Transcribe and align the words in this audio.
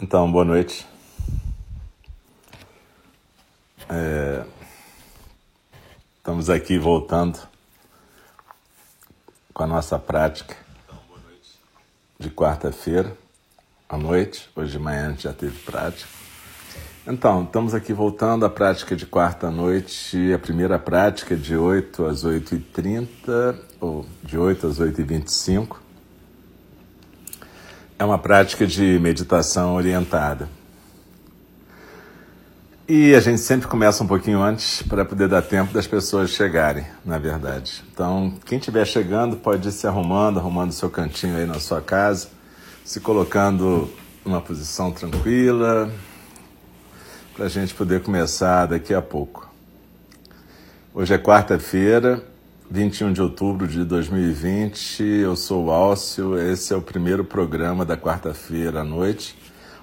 Então, 0.00 0.30
boa 0.32 0.44
noite. 0.44 0.86
Estamos 6.48 6.62
aqui 6.62 6.78
voltando 6.78 7.38
com 9.52 9.62
a 9.62 9.66
nossa 9.66 9.98
prática 9.98 10.56
de 12.18 12.30
quarta-feira 12.30 13.14
à 13.86 13.98
noite. 13.98 14.48
Hoje 14.56 14.72
de 14.72 14.78
manhã 14.78 15.08
a 15.08 15.10
gente 15.10 15.24
já 15.24 15.32
teve 15.34 15.58
prática. 15.58 16.08
Então, 17.06 17.44
estamos 17.44 17.74
aqui 17.74 17.92
voltando 17.92 18.46
à 18.46 18.48
prática 18.48 18.96
de 18.96 19.04
quarta 19.04 19.50
noite, 19.50 20.32
a 20.32 20.38
primeira 20.38 20.78
prática 20.78 21.36
de 21.36 21.54
8 21.54 22.06
às 22.06 22.24
8h30, 22.24 23.58
ou 23.78 24.06
de 24.22 24.38
8 24.38 24.66
às 24.66 24.80
8h25 24.80 25.76
é 27.98 28.04
uma 28.04 28.18
prática 28.18 28.66
de 28.66 28.98
meditação 28.98 29.74
orientada. 29.74 30.48
E 32.90 33.14
a 33.14 33.20
gente 33.20 33.42
sempre 33.42 33.68
começa 33.68 34.02
um 34.02 34.06
pouquinho 34.06 34.40
antes 34.40 34.80
para 34.80 35.04
poder 35.04 35.28
dar 35.28 35.42
tempo 35.42 35.74
das 35.74 35.86
pessoas 35.86 36.30
chegarem, 36.30 36.86
na 37.04 37.18
verdade. 37.18 37.84
Então, 37.92 38.32
quem 38.46 38.56
estiver 38.56 38.86
chegando 38.86 39.36
pode 39.36 39.68
ir 39.68 39.72
se 39.72 39.86
arrumando, 39.86 40.38
arrumando 40.38 40.72
seu 40.72 40.88
cantinho 40.88 41.36
aí 41.36 41.44
na 41.44 41.60
sua 41.60 41.82
casa, 41.82 42.28
se 42.86 42.98
colocando 42.98 43.90
numa 44.24 44.40
posição 44.40 44.90
tranquila, 44.90 45.92
para 47.36 47.44
a 47.44 47.48
gente 47.50 47.74
poder 47.74 48.02
começar 48.02 48.64
daqui 48.64 48.94
a 48.94 49.02
pouco. 49.02 49.52
Hoje 50.94 51.12
é 51.12 51.18
quarta-feira, 51.18 52.24
21 52.70 53.12
de 53.12 53.20
outubro 53.20 53.68
de 53.68 53.84
2020, 53.84 55.02
eu 55.02 55.36
sou 55.36 55.66
o 55.66 55.70
Alcio, 55.70 56.38
esse 56.38 56.72
é 56.72 56.76
o 56.78 56.80
primeiro 56.80 57.22
programa 57.22 57.84
da 57.84 57.98
quarta-feira 57.98 58.80
à 58.80 58.84
noite, 58.84 59.36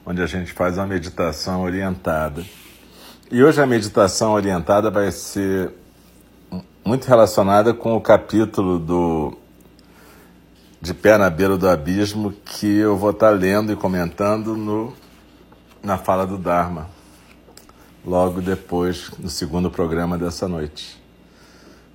onde 0.04 0.24
a 0.24 0.26
gente 0.26 0.52
faz 0.54 0.80
uma 0.80 0.88
meditação 0.88 1.62
orientada. 1.62 2.44
E 3.36 3.44
hoje 3.44 3.62
a 3.62 3.66
meditação 3.66 4.32
orientada 4.32 4.90
vai 4.90 5.12
ser 5.12 5.70
muito 6.86 7.06
relacionada 7.06 7.74
com 7.74 7.94
o 7.94 8.00
capítulo 8.00 8.80
do 8.80 9.38
De 10.82 10.94
Pé 10.94 11.18
na 11.18 11.30
Beira 11.30 11.58
do 11.58 11.68
Abismo 11.68 12.32
que 12.32 12.78
eu 12.78 12.96
vou 12.96 13.10
estar 13.10 13.32
lendo 13.32 13.74
e 13.74 13.76
comentando 13.76 14.56
no, 14.56 14.94
na 15.84 15.98
fala 15.98 16.26
do 16.26 16.38
Dharma, 16.38 16.90
logo 18.06 18.40
depois, 18.40 19.12
no 19.20 19.30
segundo 19.30 19.70
programa 19.70 20.18
dessa 20.18 20.48
noite. 20.48 20.98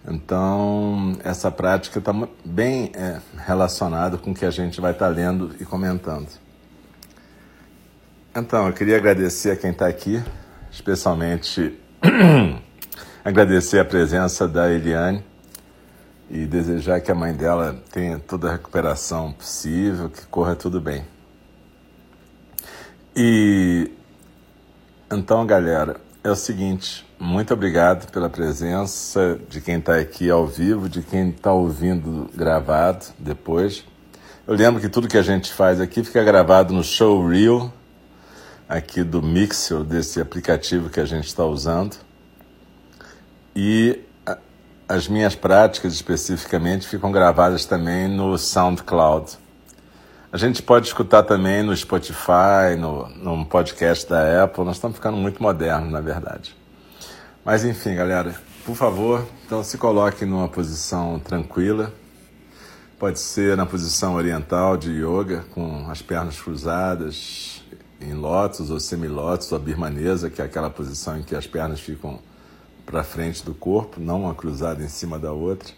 Então, 0.06 1.16
essa 1.24 1.50
prática 1.50 2.00
está 2.00 2.12
bem 2.44 2.92
é, 2.92 3.18
relacionada 3.46 4.18
com 4.18 4.32
o 4.32 4.34
que 4.34 4.44
a 4.44 4.50
gente 4.50 4.78
vai 4.78 4.92
estar 4.92 5.08
lendo 5.08 5.56
e 5.58 5.64
comentando. 5.64 6.28
Então, 8.36 8.66
eu 8.66 8.74
queria 8.74 8.98
agradecer 8.98 9.52
a 9.52 9.56
quem 9.56 9.70
está 9.70 9.86
aqui, 9.86 10.22
especialmente 10.70 11.78
agradecer 13.24 13.78
a 13.78 13.84
presença 13.84 14.48
da 14.48 14.70
Eliane 14.70 15.24
e 16.30 16.46
desejar 16.46 17.00
que 17.00 17.10
a 17.10 17.14
mãe 17.14 17.34
dela 17.34 17.82
tenha 17.90 18.18
toda 18.18 18.48
a 18.48 18.52
recuperação 18.52 19.32
possível, 19.32 20.08
que 20.08 20.24
corra 20.26 20.54
tudo 20.54 20.80
bem. 20.80 21.04
E 23.16 23.90
então, 25.12 25.44
galera, 25.44 26.00
é 26.22 26.30
o 26.30 26.36
seguinte, 26.36 27.04
muito 27.18 27.52
obrigado 27.52 28.10
pela 28.12 28.30
presença 28.30 29.40
de 29.48 29.60
quem 29.60 29.78
está 29.78 29.96
aqui 29.96 30.30
ao 30.30 30.46
vivo, 30.46 30.88
de 30.88 31.02
quem 31.02 31.30
está 31.30 31.52
ouvindo 31.52 32.30
gravado 32.32 33.06
depois. 33.18 33.84
Eu 34.46 34.54
lembro 34.54 34.80
que 34.80 34.88
tudo 34.88 35.08
que 35.08 35.18
a 35.18 35.22
gente 35.22 35.52
faz 35.52 35.80
aqui 35.80 36.04
fica 36.04 36.22
gravado 36.22 36.72
no 36.72 36.84
Showreel, 36.84 37.72
aqui 38.70 39.02
do 39.02 39.20
Mixer, 39.20 39.82
desse 39.82 40.20
aplicativo 40.20 40.88
que 40.88 41.00
a 41.00 41.04
gente 41.04 41.26
está 41.26 41.44
usando. 41.44 41.96
E 43.54 43.98
as 44.88 45.08
minhas 45.08 45.34
práticas 45.34 45.92
especificamente 45.92 46.86
ficam 46.86 47.10
gravadas 47.10 47.64
também 47.64 48.06
no 48.06 48.38
SoundCloud. 48.38 49.36
A 50.32 50.36
gente 50.36 50.62
pode 50.62 50.86
escutar 50.86 51.24
também 51.24 51.64
no 51.64 51.76
Spotify, 51.76 52.76
no, 52.78 53.08
no 53.08 53.44
podcast 53.44 54.08
da 54.08 54.44
Apple. 54.44 54.64
Nós 54.64 54.76
estamos 54.76 54.96
ficando 54.96 55.16
muito 55.16 55.42
modernos, 55.42 55.90
na 55.90 56.00
verdade. 56.00 56.56
Mas 57.44 57.64
enfim, 57.64 57.96
galera, 57.96 58.36
por 58.64 58.76
favor, 58.76 59.26
então 59.44 59.64
se 59.64 59.76
coloque 59.78 60.24
numa 60.24 60.46
posição 60.46 61.18
tranquila. 61.18 61.92
Pode 63.00 63.18
ser 63.18 63.56
na 63.56 63.66
posição 63.66 64.14
oriental 64.14 64.76
de 64.76 64.92
yoga, 64.92 65.44
com 65.52 65.90
as 65.90 66.00
pernas 66.00 66.40
cruzadas, 66.40 67.59
em 68.00 68.14
lótus 68.14 68.70
ou 68.70 68.80
semilótus, 68.80 69.52
ou 69.52 69.58
birmanesa, 69.58 70.30
que 70.30 70.40
é 70.40 70.44
aquela 70.44 70.70
posição 70.70 71.18
em 71.18 71.22
que 71.22 71.34
as 71.34 71.46
pernas 71.46 71.80
ficam 71.80 72.18
para 72.86 73.04
frente 73.04 73.44
do 73.44 73.54
corpo, 73.54 74.00
não 74.00 74.22
uma 74.22 74.34
cruzada 74.34 74.82
em 74.82 74.88
cima 74.88 75.18
da 75.18 75.32
outra. 75.32 75.72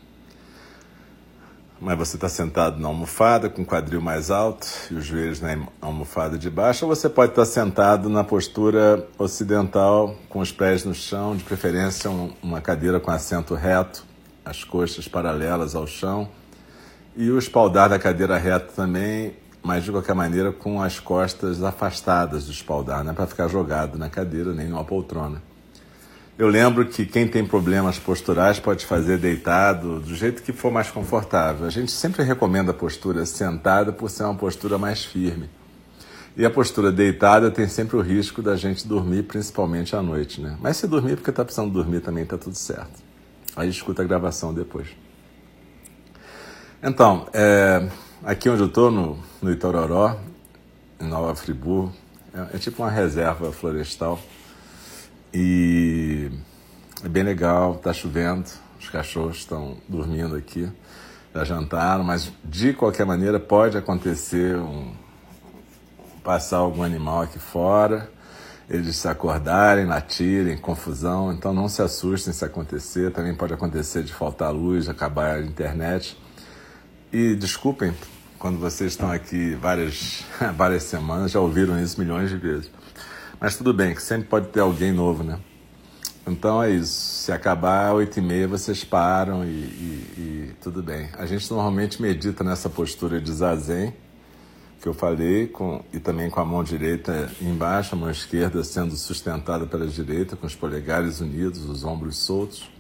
Mas 1.80 1.98
você 1.98 2.16
está 2.16 2.28
sentado 2.28 2.80
na 2.80 2.86
almofada 2.86 3.50
com 3.50 3.62
o 3.62 3.66
quadril 3.66 4.00
mais 4.00 4.30
alto 4.30 4.68
e 4.90 4.94
os 4.94 5.04
joelhos 5.04 5.40
na 5.40 5.66
almofada 5.80 6.38
de 6.38 6.48
baixo, 6.48 6.86
ou 6.86 6.94
você 6.94 7.08
pode 7.08 7.32
estar 7.32 7.42
tá 7.42 7.46
sentado 7.46 8.08
na 8.08 8.22
postura 8.22 9.06
ocidental 9.18 10.16
com 10.28 10.38
os 10.38 10.52
pés 10.52 10.84
no 10.84 10.94
chão, 10.94 11.36
de 11.36 11.42
preferência 11.42 12.08
uma 12.40 12.60
cadeira 12.60 13.00
com 13.00 13.10
assento 13.10 13.54
reto, 13.54 14.04
as 14.44 14.62
coxas 14.62 15.08
paralelas 15.08 15.74
ao 15.74 15.86
chão 15.86 16.28
e 17.16 17.30
o 17.30 17.38
espaldar 17.38 17.88
da 17.90 17.98
cadeira 17.98 18.38
reto 18.38 18.72
também, 18.74 19.34
mas 19.62 19.84
de 19.84 19.92
qualquer 19.92 20.14
maneira 20.14 20.52
com 20.52 20.82
as 20.82 20.98
costas 20.98 21.62
afastadas 21.62 22.46
do 22.46 22.52
espaldar, 22.52 23.04
não 23.04 23.12
é 23.12 23.14
para 23.14 23.26
ficar 23.26 23.48
jogado 23.48 23.96
na 23.96 24.08
cadeira 24.08 24.52
nem 24.52 24.68
numa 24.68 24.84
poltrona. 24.84 25.42
Eu 26.38 26.48
lembro 26.48 26.86
que 26.86 27.04
quem 27.04 27.28
tem 27.28 27.46
problemas 27.46 27.98
posturais 27.98 28.58
pode 28.58 28.86
fazer 28.86 29.18
deitado, 29.18 30.00
do 30.00 30.14
jeito 30.14 30.42
que 30.42 30.52
for 30.52 30.72
mais 30.72 30.90
confortável. 30.90 31.66
A 31.66 31.70
gente 31.70 31.92
sempre 31.92 32.22
recomenda 32.22 32.70
a 32.70 32.74
postura 32.74 33.24
sentada 33.26 33.92
por 33.92 34.10
ser 34.10 34.24
uma 34.24 34.34
postura 34.34 34.78
mais 34.78 35.04
firme. 35.04 35.48
E 36.34 36.46
a 36.46 36.50
postura 36.50 36.90
deitada 36.90 37.50
tem 37.50 37.68
sempre 37.68 37.96
o 37.96 38.00
risco 38.00 38.40
da 38.40 38.56
gente 38.56 38.88
dormir, 38.88 39.24
principalmente 39.24 39.94
à 39.94 40.00
noite, 40.00 40.40
né? 40.40 40.56
Mas 40.60 40.78
se 40.78 40.86
dormir 40.86 41.16
porque 41.16 41.28
está 41.28 41.44
precisando 41.44 41.70
dormir 41.70 42.00
também 42.00 42.24
está 42.24 42.38
tudo 42.38 42.56
certo. 42.56 43.02
Aí 43.54 43.68
escuta 43.68 44.00
a 44.00 44.04
gravação 44.04 44.54
depois. 44.54 44.88
Então, 46.82 47.28
é, 47.34 47.86
aqui 48.24 48.48
onde 48.48 48.62
eu 48.62 48.66
estou, 48.66 48.90
no, 48.90 49.18
no 49.40 49.50
Itororó, 49.50 50.18
em 51.00 51.06
Nova 51.06 51.34
Friburgo, 51.34 51.92
é, 52.32 52.56
é 52.56 52.58
tipo 52.58 52.82
uma 52.82 52.90
reserva 52.90 53.52
florestal. 53.52 54.20
E 55.34 56.30
é 57.02 57.08
bem 57.08 57.22
legal, 57.22 57.76
tá 57.76 57.92
chovendo, 57.92 58.48
os 58.78 58.88
cachorros 58.88 59.38
estão 59.38 59.76
dormindo 59.88 60.36
aqui, 60.36 60.70
já 61.34 61.44
jantaram, 61.44 62.04
mas 62.04 62.30
de 62.44 62.72
qualquer 62.72 63.06
maneira 63.06 63.40
pode 63.40 63.76
acontecer 63.76 64.56
um, 64.56 64.92
passar 66.22 66.58
algum 66.58 66.82
animal 66.82 67.22
aqui 67.22 67.38
fora, 67.38 68.10
eles 68.68 68.96
se 68.96 69.08
acordarem, 69.08 69.86
latirem, 69.86 70.56
confusão, 70.56 71.32
então 71.32 71.52
não 71.52 71.68
se 71.68 71.82
assustem 71.82 72.32
se 72.32 72.44
acontecer, 72.44 73.10
também 73.10 73.34
pode 73.34 73.52
acontecer 73.52 74.02
de 74.02 74.12
faltar 74.12 74.52
luz, 74.52 74.88
acabar 74.88 75.36
a 75.36 75.40
internet. 75.40 76.16
E 77.12 77.34
desculpem 77.34 77.92
quando 78.38 78.58
vocês 78.58 78.92
estão 78.92 79.10
aqui 79.10 79.54
várias, 79.54 80.24
várias 80.56 80.84
semanas, 80.84 81.30
já 81.30 81.40
ouviram 81.40 81.78
isso 81.78 82.00
milhões 82.00 82.30
de 82.30 82.38
vezes. 82.38 82.70
Mas 83.38 83.54
tudo 83.54 83.74
bem, 83.74 83.94
que 83.94 84.02
sempre 84.02 84.28
pode 84.28 84.48
ter 84.48 84.60
alguém 84.60 84.92
novo, 84.92 85.22
né? 85.22 85.38
Então 86.26 86.62
é 86.62 86.70
isso. 86.70 87.24
Se 87.24 87.30
acabar 87.30 87.92
oito 87.92 88.18
e 88.18 88.22
meia, 88.22 88.48
vocês 88.48 88.82
param 88.82 89.44
e, 89.44 89.48
e, 89.48 90.14
e, 90.16 90.54
tudo 90.62 90.82
bem. 90.82 91.10
A 91.18 91.26
gente 91.26 91.50
normalmente 91.50 92.00
medita 92.00 92.42
nessa 92.42 92.70
postura 92.70 93.20
de 93.20 93.30
zazen, 93.30 93.92
que 94.80 94.88
eu 94.88 94.94
falei, 94.94 95.48
com, 95.48 95.84
e 95.92 96.00
também 96.00 96.30
com 96.30 96.40
a 96.40 96.44
mão 96.46 96.64
direita 96.64 97.30
embaixo, 97.42 97.94
a 97.94 97.98
mão 97.98 98.10
esquerda 98.10 98.64
sendo 98.64 98.96
sustentada 98.96 99.66
pela 99.66 99.86
direita, 99.86 100.34
com 100.34 100.46
os 100.46 100.54
polegares 100.54 101.20
unidos, 101.20 101.68
os 101.68 101.84
ombros 101.84 102.16
soltos. 102.16 102.70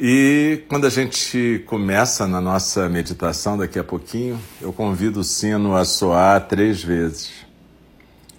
E 0.00 0.64
quando 0.68 0.86
a 0.86 0.90
gente 0.90 1.62
começa 1.66 2.26
na 2.26 2.40
nossa 2.40 2.88
meditação 2.88 3.56
daqui 3.56 3.78
a 3.78 3.84
pouquinho, 3.84 4.40
eu 4.60 4.72
convido 4.72 5.20
o 5.20 5.24
sino 5.24 5.76
a 5.76 5.84
soar 5.84 6.48
três 6.48 6.82
vezes. 6.82 7.30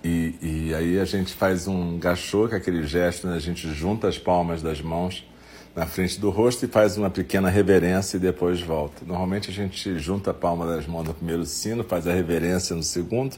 E, 0.04 0.36
e 0.42 0.76
aí 0.76 1.00
a 1.00 1.06
gente 1.06 1.34
faz 1.34 1.66
um 1.66 1.98
gachô, 1.98 2.50
que 2.50 2.56
é 2.56 2.58
aquele 2.58 2.86
gesto, 2.86 3.26
né? 3.28 3.36
a 3.36 3.40
gente 3.40 3.74
junta 3.74 4.08
as 4.08 4.18
palmas 4.18 4.62
das 4.62 4.82
mãos 4.82 5.26
na 5.74 5.86
frente 5.86 6.20
do 6.20 6.30
rosto 6.30 6.66
e 6.66 6.68
faz 6.68 6.98
uma 6.98 7.10
pequena 7.10 7.50
reverência 7.50 8.18
e 8.18 8.20
depois 8.20 8.62
volta. 8.62 9.04
Normalmente 9.06 9.50
a 9.50 9.54
gente 9.54 9.98
junta 9.98 10.32
a 10.32 10.34
palma 10.34 10.68
das 10.68 10.86
mãos 10.86 11.06
no 11.06 11.14
primeiro 11.14 11.46
sino, 11.46 11.86
faz 11.86 12.06
a 12.06 12.14
reverência 12.14 12.76
no 12.76 12.84
segundo 12.84 13.38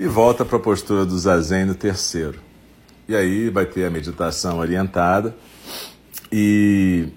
e 0.00 0.06
volta 0.06 0.44
para 0.44 0.56
a 0.56 0.60
postura 0.60 1.04
do 1.04 1.18
zazen 1.18 1.66
no 1.66 1.74
terceiro. 1.74 2.40
E 3.06 3.14
aí 3.14 3.50
vai 3.50 3.66
ter 3.66 3.84
a 3.84 3.90
meditação 3.90 4.58
orientada 4.58 5.36
e 6.32 7.08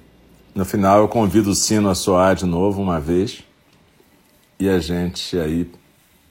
no 0.58 0.66
final 0.66 1.02
eu 1.02 1.08
convido 1.08 1.52
o 1.52 1.56
sino 1.56 1.88
a 1.88 1.94
soar 1.94 2.34
de 2.34 2.44
novo 2.44 2.82
uma 2.82 3.00
vez 3.00 3.44
e 4.60 4.68
a 4.68 4.80
gente 4.80 5.38
aí 5.38 5.72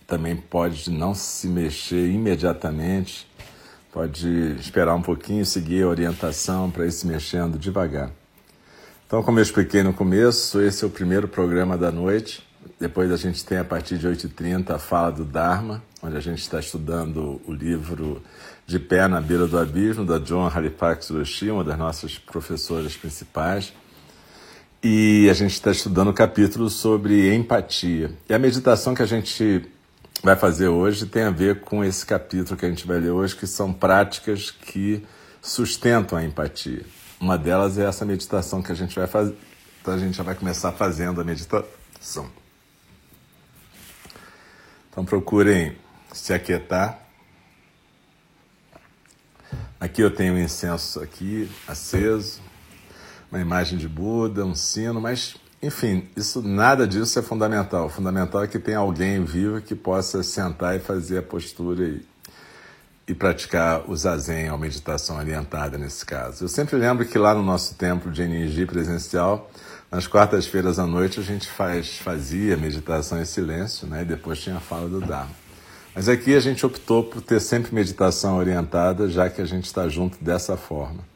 também 0.05 0.35
pode 0.35 0.91
não 0.91 1.15
se 1.15 1.47
mexer 1.47 2.11
imediatamente, 2.11 3.25
pode 3.93 4.57
esperar 4.59 4.97
um 4.97 5.01
pouquinho, 5.01 5.47
seguir 5.47 5.85
a 5.85 5.87
orientação 5.87 6.69
para 6.73 6.87
ir 6.87 6.91
se 6.91 7.07
mexendo 7.07 7.57
devagar. 7.57 8.11
Então, 9.07 9.23
como 9.23 9.39
eu 9.39 9.45
expliquei 9.45 9.85
no 9.85 9.93
começo, 9.93 10.61
esse 10.61 10.83
é 10.83 10.89
o 10.89 10.91
primeiro 10.91 11.29
programa 11.29 11.79
da 11.79 11.93
noite. 11.93 12.45
Depois 12.81 13.13
a 13.13 13.17
gente 13.17 13.45
tem, 13.45 13.59
a 13.59 13.65
partir 13.65 13.97
de 13.97 14.09
8h30, 14.09 14.71
a 14.71 14.79
fala 14.81 15.13
do 15.13 15.25
Dharma, 15.25 15.85
onde 16.03 16.17
a 16.17 16.21
gente 16.21 16.41
está 16.41 16.59
estudando 16.59 17.41
o 17.47 17.53
livro 17.53 18.21
De 18.67 18.81
Pé 18.81 19.07
na 19.07 19.21
Beira 19.21 19.47
do 19.47 19.57
Abismo, 19.57 20.05
da 20.05 20.19
John 20.19 20.51
Halifax 20.53 21.11
Roshi, 21.11 21.49
uma 21.49 21.63
das 21.63 21.79
nossas 21.79 22.19
professoras 22.19 22.97
principais. 22.97 23.73
E 24.83 25.29
a 25.31 25.35
gente 25.35 25.53
está 25.53 25.71
estudando 25.71 26.09
o 26.09 26.15
capítulo 26.15 26.69
sobre 26.69 27.35
empatia. 27.35 28.13
E 28.29 28.35
a 28.35 28.39
meditação 28.39 28.95
que 28.95 29.03
a 29.03 29.07
gente 29.07 29.69
vai 30.23 30.37
fazer 30.37 30.69
hoje 30.69 31.07
tem 31.07 31.23
a 31.23 31.31
ver 31.31 31.61
com 31.61 31.85
esse 31.85 32.05
capítulo 32.05 32.57
que 32.57 32.67
a 32.67 32.69
gente 32.69 32.87
vai 32.87 32.99
ler 32.99 33.11
hoje, 33.11 33.35
que 33.35 33.47
são 33.47 33.73
práticas 33.73 34.51
que 34.51 35.05
sustentam 35.41 36.19
a 36.19 36.25
empatia. 36.25 36.85
Uma 37.21 37.39
delas 37.39 37.79
é 37.79 37.85
essa 37.85 38.05
meditação 38.05 38.63
que 38.63 38.71
a 38.71 38.75
gente 38.75 38.95
vai 38.95 39.07
fazer. 39.07 39.35
Então 39.81 39.95
a 39.95 39.99
gente 39.99 40.17
já 40.17 40.23
vai 40.23 40.35
começar 40.35 40.73
fazendo 40.73 41.21
a 41.21 41.25
meditação. 41.25 42.31
Então 44.91 45.05
procurem 45.05 45.77
se 46.13 46.33
aquietar. 46.33 47.01
Aqui 49.81 50.03
eu 50.03 50.11
tenho 50.11 50.35
um 50.35 50.39
incenso 50.39 51.01
aqui 51.01 51.51
aceso, 51.67 52.41
uma 53.37 53.43
imagem 53.43 53.79
de 53.79 53.89
Buda, 53.89 54.45
um 54.45 54.55
sino, 54.55 55.01
mas 55.01 55.37
enfim, 55.63 56.09
isso 56.17 56.43
nada 56.43 56.87
disso 56.87 57.19
é 57.19 57.23
fundamental. 57.23 57.87
O 57.87 57.89
fundamental 57.89 58.43
é 58.43 58.47
que 58.47 58.59
tenha 58.59 58.79
alguém 58.79 59.25
vivo 59.25 59.61
que 59.61 59.75
possa 59.75 60.23
sentar 60.23 60.77
e 60.77 60.79
fazer 60.79 61.19
a 61.19 61.23
postura 61.23 61.85
e, 61.85 62.03
e 63.09 63.15
praticar 63.15 63.89
o 63.89 63.97
zazen, 63.97 64.49
a 64.49 64.57
meditação 64.57 65.17
orientada 65.17 65.77
nesse 65.77 66.05
caso. 66.05 66.45
Eu 66.45 66.49
sempre 66.49 66.77
lembro 66.77 67.05
que 67.07 67.19
lá 67.19 67.35
no 67.35 67.43
nosso 67.43 67.75
templo 67.75 68.11
de 68.11 68.23
energia 68.23 68.67
presencial, 68.67 69.51
nas 69.91 70.07
quartas-feiras 70.07 70.79
à 70.79 70.87
noite 70.87 71.21
a 71.21 71.23
gente 71.23 71.49
faz, 71.49 71.99
fazia 71.99 72.57
meditação 72.57 73.21
em 73.21 73.25
silêncio, 73.25 73.87
né? 73.87 74.03
E 74.03 74.05
depois 74.05 74.39
tinha 74.39 74.57
a 74.57 74.61
fala 74.61 74.89
do 74.89 75.01
Dharma. 75.01 75.35
Mas 75.95 76.09
aqui 76.09 76.35
a 76.35 76.41
gente 76.41 76.65
optou 76.67 77.03
por 77.05 77.23
ter 77.23 77.41
sempre 77.41 77.75
meditação 77.75 78.37
orientada, 78.37 79.09
já 79.09 79.31
que 79.31 79.41
a 79.41 79.47
gente 79.47 79.65
está 79.65 79.89
junto 79.89 80.23
dessa 80.23 80.57
forma. 80.57 81.16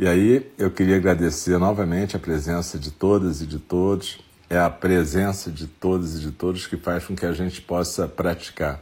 E 0.00 0.08
aí 0.08 0.50
eu 0.56 0.70
queria 0.70 0.96
agradecer 0.96 1.58
novamente 1.58 2.16
a 2.16 2.18
presença 2.18 2.78
de 2.78 2.90
todas 2.90 3.42
e 3.42 3.46
de 3.46 3.58
todos. 3.58 4.18
É 4.48 4.58
a 4.58 4.70
presença 4.70 5.50
de 5.50 5.66
todas 5.66 6.16
e 6.16 6.20
de 6.20 6.30
todos 6.30 6.66
que 6.66 6.78
faz 6.78 7.04
com 7.04 7.14
que 7.14 7.26
a 7.26 7.34
gente 7.34 7.60
possa 7.60 8.08
praticar. 8.08 8.80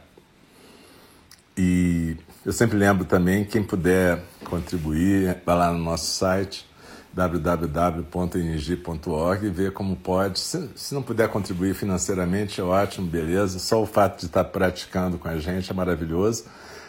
E 1.57 2.15
eu 2.45 2.53
sempre 2.53 2.77
lembro 2.77 3.03
também, 3.03 3.43
quem 3.43 3.61
puder 3.61 4.23
contribuir, 4.45 5.41
vai 5.45 5.57
lá 5.57 5.73
no 5.73 5.79
nosso 5.79 6.05
site 6.05 6.65
www.energi.org 7.11 9.45
e 9.45 9.49
ver 9.49 9.73
como 9.73 9.97
pode. 9.97 10.39
Se, 10.39 10.69
se, 10.73 10.93
não 10.93 11.01
puder 11.01 11.27
contribuir 11.27 11.75
financeiramente, 11.75 12.61
é 12.61 12.63
ótimo, 12.63 13.05
beleza. 13.05 13.59
Só 13.59 13.81
o 13.81 13.85
fato 13.85 14.21
de 14.21 14.27
estar 14.27 14.45
praticando 14.45 15.17
com 15.17 15.27
a 15.27 15.37
gente 15.37 15.69
é 15.69 15.73
maravilhoso, 15.73 16.45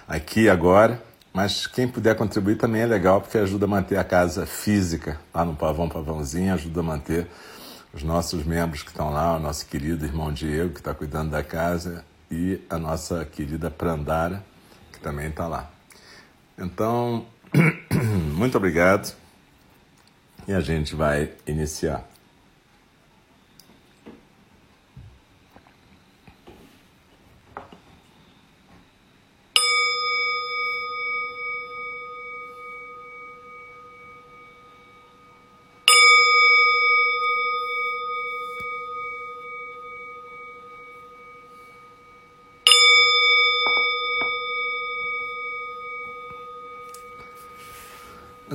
aqui 0.07 0.49
agora. 0.49 1.10
Mas 1.33 1.67
quem 1.67 1.87
puder 1.87 2.17
contribuir 2.17 2.57
também 2.57 2.83
é 2.83 2.87
legal, 2.87 3.21
porque 3.21 3.39
ajuda 3.39 3.65
a 3.65 3.69
manter 3.69 3.97
a 3.97 4.05
casa 4.05 4.47
física 4.47 5.21
lá 5.33 5.45
no 5.45 5.55
Pavão 5.55 5.89
Pavãozinho, 5.89 6.53
ajuda 6.53 6.81
a 6.81 6.83
manter 6.83 7.29
os 7.93 8.03
nossos 8.03 8.45
membros 8.45 8.83
que 8.83 8.91
estão 8.91 9.11
lá, 9.11 9.37
o 9.37 9.41
nosso 9.41 9.67
querido 9.67 10.05
irmão 10.05 10.33
Diego, 10.33 10.75
que 10.75 10.81
está 10.81 10.93
cuidando 10.93 11.31
da 11.31 11.43
casa, 11.43 12.05
e 12.31 12.61
a 12.69 12.79
nossa 12.79 13.25
querida 13.25 13.71
Prandara, 13.71 14.45
que 14.93 15.01
também 15.01 15.29
está 15.29 15.47
lá. 15.49 15.71
Então, 16.59 17.27
muito 18.35 18.57
obrigado 18.57 19.15
e 20.47 20.53
a 20.53 20.61
gente 20.61 20.95
vai 20.95 21.33
iniciar. 21.47 22.10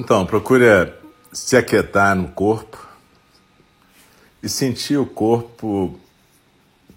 Então, 0.05 0.23
procure 0.23 0.67
se 1.33 1.57
aquietar 1.57 2.15
no 2.15 2.27
corpo 2.27 2.77
e 4.43 4.47
sentir 4.47 4.97
o 4.97 5.05
corpo 5.07 5.99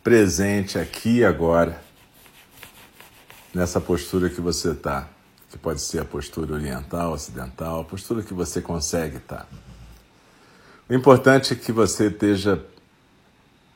presente 0.05 0.79
aqui 0.79 1.21
e 1.21 1.25
agora, 1.25 1.83
nessa 3.55 3.81
postura 3.81 4.29
que 4.29 4.43
você 4.43 4.73
está, 4.73 5.09
que 5.51 5.57
pode 5.57 5.81
ser 5.81 6.01
a 6.01 6.05
postura 6.05 6.53
oriental, 6.53 7.15
ocidental, 7.15 7.81
a 7.81 7.85
postura 7.85 8.23
que 8.23 8.35
você 8.35 8.61
consegue 8.61 9.17
estar. 9.17 9.39
Tá. 9.39 9.47
O 10.87 10.93
importante 10.93 11.55
é 11.55 11.57
que 11.57 11.73
você 11.73 12.09
esteja, 12.09 12.63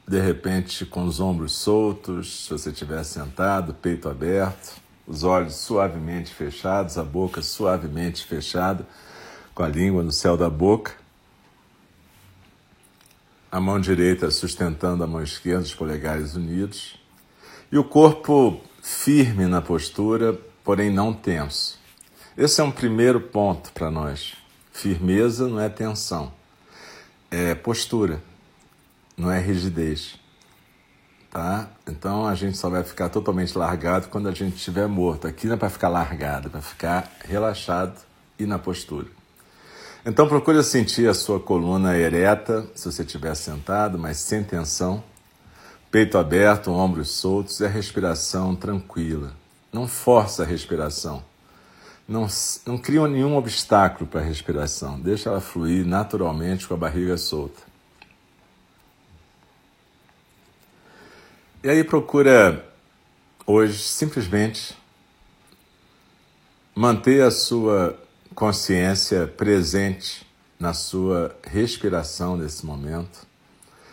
de 0.06 0.20
repente, 0.20 0.84
com 0.84 1.04
os 1.06 1.20
ombros 1.20 1.54
soltos, 1.54 2.44
se 2.44 2.50
você 2.50 2.68
estiver 2.68 3.02
sentado, 3.02 3.72
peito 3.72 4.10
aberto, 4.10 4.76
os 5.06 5.24
olhos 5.24 5.54
suavemente 5.54 6.34
fechados, 6.34 6.98
a 6.98 7.02
boca 7.02 7.40
suavemente 7.40 8.26
fechada 8.26 8.86
com 9.54 9.62
a 9.62 9.68
língua 9.68 10.02
no 10.02 10.12
céu 10.12 10.36
da 10.36 10.48
boca, 10.48 10.92
a 13.50 13.60
mão 13.60 13.78
direita 13.78 14.30
sustentando 14.30 15.04
a 15.04 15.06
mão 15.06 15.22
esquerda, 15.22 15.62
os 15.62 15.74
polegares 15.74 16.34
unidos, 16.34 16.98
e 17.70 17.76
o 17.76 17.84
corpo 17.84 18.60
firme 18.82 19.46
na 19.46 19.60
postura, 19.60 20.38
porém 20.64 20.90
não 20.90 21.12
tenso. 21.12 21.78
Esse 22.36 22.62
é 22.62 22.64
um 22.64 22.70
primeiro 22.70 23.20
ponto 23.20 23.70
para 23.72 23.90
nós. 23.90 24.34
Firmeza 24.72 25.46
não 25.48 25.60
é 25.60 25.68
tensão, 25.68 26.32
é 27.30 27.54
postura, 27.54 28.22
não 29.16 29.30
é 29.30 29.38
rigidez. 29.38 30.18
Tá? 31.30 31.70
Então 31.86 32.26
a 32.26 32.34
gente 32.34 32.56
só 32.58 32.68
vai 32.68 32.82
ficar 32.84 33.08
totalmente 33.08 33.56
largado 33.56 34.08
quando 34.08 34.28
a 34.28 34.32
gente 34.32 34.56
estiver 34.56 34.86
morto. 34.86 35.26
Aqui 35.26 35.46
não 35.46 35.54
é 35.54 35.58
para 35.58 35.70
ficar 35.70 35.88
largado, 35.88 36.48
é 36.48 36.50
para 36.50 36.60
ficar 36.62 37.10
relaxado 37.24 37.98
e 38.38 38.46
na 38.46 38.58
postura. 38.58 39.08
Então 40.04 40.26
procure 40.26 40.60
sentir 40.64 41.08
a 41.08 41.14
sua 41.14 41.38
coluna 41.38 41.96
ereta, 41.96 42.66
se 42.74 42.90
você 42.90 43.02
estiver 43.02 43.36
sentado, 43.36 43.96
mas 43.96 44.16
sem 44.16 44.42
tensão. 44.42 45.02
Peito 45.92 46.18
aberto, 46.18 46.72
ombros 46.72 47.10
soltos 47.10 47.60
e 47.60 47.64
a 47.64 47.68
respiração 47.68 48.56
tranquila. 48.56 49.32
Não 49.72 49.86
força 49.86 50.42
a 50.42 50.46
respiração. 50.46 51.22
Não, 52.08 52.26
não 52.66 52.76
cria 52.76 53.06
nenhum 53.06 53.36
obstáculo 53.36 54.08
para 54.08 54.20
a 54.20 54.24
respiração. 54.24 54.98
Deixa 54.98 55.30
ela 55.30 55.40
fluir 55.40 55.86
naturalmente 55.86 56.66
com 56.66 56.74
a 56.74 56.76
barriga 56.76 57.16
solta. 57.16 57.62
E 61.62 61.70
aí 61.70 61.84
procura 61.84 62.68
hoje 63.46 63.78
simplesmente 63.78 64.76
manter 66.74 67.22
a 67.22 67.30
sua 67.30 67.96
consciência 68.34 69.26
presente 69.26 70.26
na 70.58 70.72
sua 70.72 71.36
respiração 71.44 72.36
nesse 72.36 72.64
momento. 72.64 73.26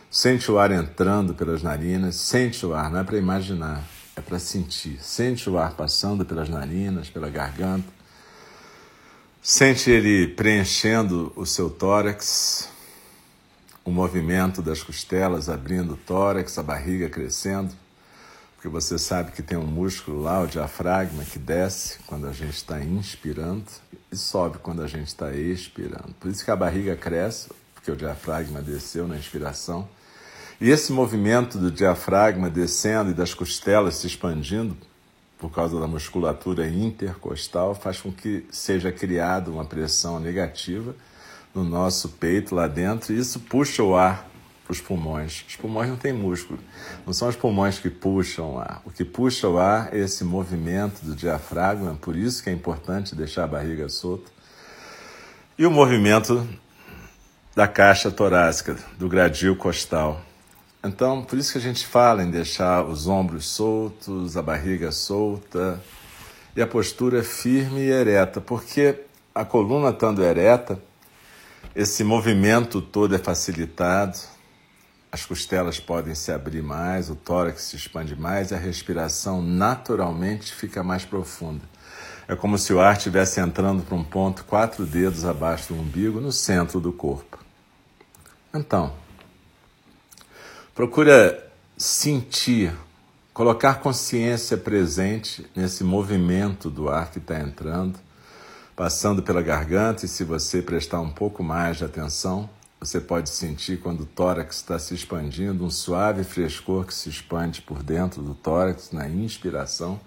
Sente 0.10 0.52
o 0.52 0.58
ar 0.58 0.72
entrando 0.72 1.34
pelas 1.34 1.62
narinas, 1.62 2.16
sente 2.16 2.66
o 2.66 2.74
ar, 2.74 2.90
não 2.90 3.00
é 3.00 3.04
para 3.04 3.18
imaginar, 3.18 3.84
é 4.16 4.22
para 4.22 4.40
sentir. 4.40 5.04
Sente 5.04 5.50
o 5.50 5.58
ar 5.58 5.74
passando 5.74 6.26
pelas 6.26 6.50
narinas, 6.50 7.10
pela 7.10 7.30
garganta. 7.30 7.88
Sente 9.42 9.90
ele 9.90 10.28
preenchendo 10.28 11.32
o 11.36 11.46
seu 11.46 11.70
tórax, 11.70 12.70
o 13.86 13.92
movimento 13.92 14.62
das 14.62 14.84
costelas 14.84 15.50
abrindo 15.50 15.94
o 15.94 15.98
tórax, 15.98 16.58
a 16.58 16.64
barriga 16.64 17.10
crescendo. 17.10 17.74
porque 18.56 18.68
você 18.68 18.98
sabe 18.98 19.32
que 19.32 19.42
tem 19.42 19.58
um 19.58 19.66
músculo 19.66 20.22
lá, 20.22 20.42
o 20.42 20.48
diafragma, 20.48 21.24
que 21.24 21.40
desce 21.40 22.00
quando 22.06 22.28
a 22.28 22.34
gente 22.34 22.56
está 22.56 22.84
inspirando 22.84 23.64
e 24.12 24.18
sobe 24.18 24.58
quando 24.58 24.82
a 24.82 24.88
gente 24.88 25.08
está 25.08 25.32
expirando. 25.34 26.14
Por 26.20 26.30
isso 26.30 26.44
que 26.44 26.52
a 26.52 26.56
barriga 26.56 26.96
cresce, 26.96 27.50
porque 27.74 27.92
o 27.92 27.96
diafragma 27.96 28.62
desceu 28.62 29.08
na 29.08 29.18
inspiração. 29.18 29.88
E 30.60 30.70
esse 30.70 30.92
movimento 30.92 31.58
do 31.58 31.72
diafragma 31.72 32.50
descendo 32.50 33.12
e 33.12 33.14
das 33.14 33.34
costelas 33.34 33.96
se 33.96 34.08
expandindo 34.08 34.76
por 35.38 35.50
causa 35.52 35.80
da 35.80 35.88
musculatura 35.88 36.68
intercostal 36.68 37.74
faz 37.74 38.02
com 38.02 38.12
que 38.12 38.46
seja 38.52 38.92
criada 38.92 39.50
uma 39.50 39.64
pressão 39.64 40.20
negativa 40.20 40.94
no 41.56 41.64
nosso 41.64 42.10
peito 42.10 42.54
lá 42.54 42.68
dentro 42.68 43.14
e 43.14 43.18
isso 43.18 43.40
puxa 43.40 43.82
o 43.82 43.96
ar 43.96 44.29
para 44.70 44.74
os 44.74 44.82
pulmões. 44.82 45.44
Os 45.48 45.56
pulmões 45.56 45.90
não 45.90 45.98
têm 45.98 46.14
músculo, 46.14 46.60
não 47.04 47.12
são 47.12 47.28
os 47.28 47.36
pulmões 47.36 47.80
que 47.80 47.90
puxam 47.90 48.54
o 48.54 48.60
ar. 48.60 48.84
O 48.86 48.92
que 48.92 49.04
puxa 49.04 49.48
o 49.48 49.58
ar 49.58 49.92
é 49.92 49.98
esse 49.98 50.24
movimento 50.24 51.04
do 51.04 51.16
diafragma, 51.16 51.98
por 52.00 52.16
isso 52.16 52.44
que 52.44 52.52
é 52.52 52.54
importante 52.54 53.16
deixar 53.16 53.46
a 53.46 53.48
barriga 53.48 53.90
solta. 53.90 54.30
E 55.58 55.66
o 55.66 55.72
movimento 55.72 56.48
da 57.56 57.68
caixa 57.68 58.12
torácica, 58.12 58.78
do 58.98 59.10
gradil 59.10 59.56
costal. 59.56 60.22
Então, 60.84 61.24
por 61.24 61.40
isso 61.40 61.54
que 61.54 61.58
a 61.58 61.62
gente 61.62 61.86
fala 61.86 62.24
em 62.24 62.30
deixar 62.30 62.86
os 62.86 63.08
ombros 63.08 63.48
soltos, 63.48 64.38
a 64.38 64.42
barriga 64.42 64.92
solta 64.92 65.82
e 66.56 66.62
a 66.62 66.68
postura 66.68 67.24
firme 67.24 67.82
e 67.82 67.90
ereta, 67.90 68.40
porque 68.40 69.02
a 69.34 69.44
coluna 69.44 69.90
estando 69.90 70.24
ereta, 70.24 70.80
esse 71.76 72.04
movimento 72.04 72.82
todo 72.82 73.16
é 73.16 73.18
facilitado, 73.18 74.18
as 75.12 75.26
costelas 75.26 75.80
podem 75.80 76.14
se 76.14 76.32
abrir 76.32 76.62
mais, 76.62 77.10
o 77.10 77.16
tórax 77.16 77.64
se 77.64 77.76
expande 77.76 78.16
mais 78.16 78.52
e 78.52 78.56
a 78.56 78.58
respiração 78.58 79.42
naturalmente 79.42 80.54
fica 80.54 80.84
mais 80.84 81.04
profunda. 81.04 81.62
É 82.28 82.36
como 82.36 82.60
se 82.60 82.72
o 82.72 82.80
ar 82.80 82.96
estivesse 82.96 83.40
entrando 83.40 83.82
para 83.82 83.96
um 83.96 84.04
ponto 84.04 84.44
quatro 84.46 84.86
dedos 84.86 85.26
abaixo 85.26 85.74
do 85.74 85.80
umbigo, 85.80 86.22
no 86.22 86.32
centro 86.32 86.80
do 86.80 86.94
corpo. 86.94 87.40
Então, 88.54 88.94
procura 90.76 91.44
sentir, 91.76 92.72
colocar 93.34 93.80
consciência 93.80 94.58
presente 94.58 95.50
nesse 95.56 95.84
movimento 95.84 96.70
do 96.70 96.88
ar 96.88 97.10
que 97.10 97.18
está 97.18 97.40
entrando, 97.40 97.98
passando 98.76 99.24
pela 99.24 99.42
garganta, 99.42 100.06
e 100.06 100.08
se 100.08 100.24
você 100.24 100.62
prestar 100.62 101.02
um 101.02 101.10
pouco 101.10 101.44
mais 101.44 101.78
de 101.78 101.86
atenção, 101.86 102.48
você 102.80 103.02
pode 103.02 103.30
sentir 103.30 103.78
quando 103.80 104.02
o 104.02 104.06
tórax 104.06 104.58
está 104.58 104.80
se 104.80 104.94
expandindo, 104.94 105.66
um 105.66 105.70
suave 105.70 106.24
frescor 106.24 106.86
que 106.86 106.94
se 106.94 107.10
expande 107.10 107.62
por 107.62 107.84
dentro 107.84 108.22
do 108.22 108.34
tórax 108.34 108.92
na 108.92 109.08
inspiração. 109.10 110.00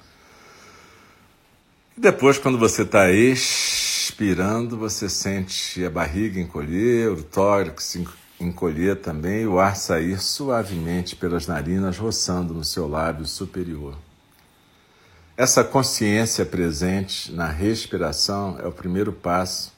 E 1.97 2.01
depois, 2.01 2.39
quando 2.39 2.57
você 2.57 2.83
está 2.83 3.11
expirando, 3.11 4.79
você 4.79 5.07
sente 5.07 5.85
a 5.85 5.91
barriga 5.91 6.41
encolher, 6.41 7.11
o 7.11 7.23
tórax 7.23 7.99
encolher 8.41 8.97
também, 9.03 9.47
o 9.47 9.61
ar 9.61 9.77
sair 9.77 10.19
suavemente 10.19 11.15
pelas 11.15 11.47
narinas, 11.47 11.99
roçando 11.99 12.55
no 12.55 12.65
seu 12.65 12.89
lábio 12.89 13.27
superior. 13.27 13.99
Essa 15.37 15.63
consciência 15.63 16.47
presente 16.47 17.31
na 17.33 17.49
respiração 17.49 18.59
é 18.59 18.67
o 18.67 18.73
primeiro 18.73 19.13
passo 19.13 19.72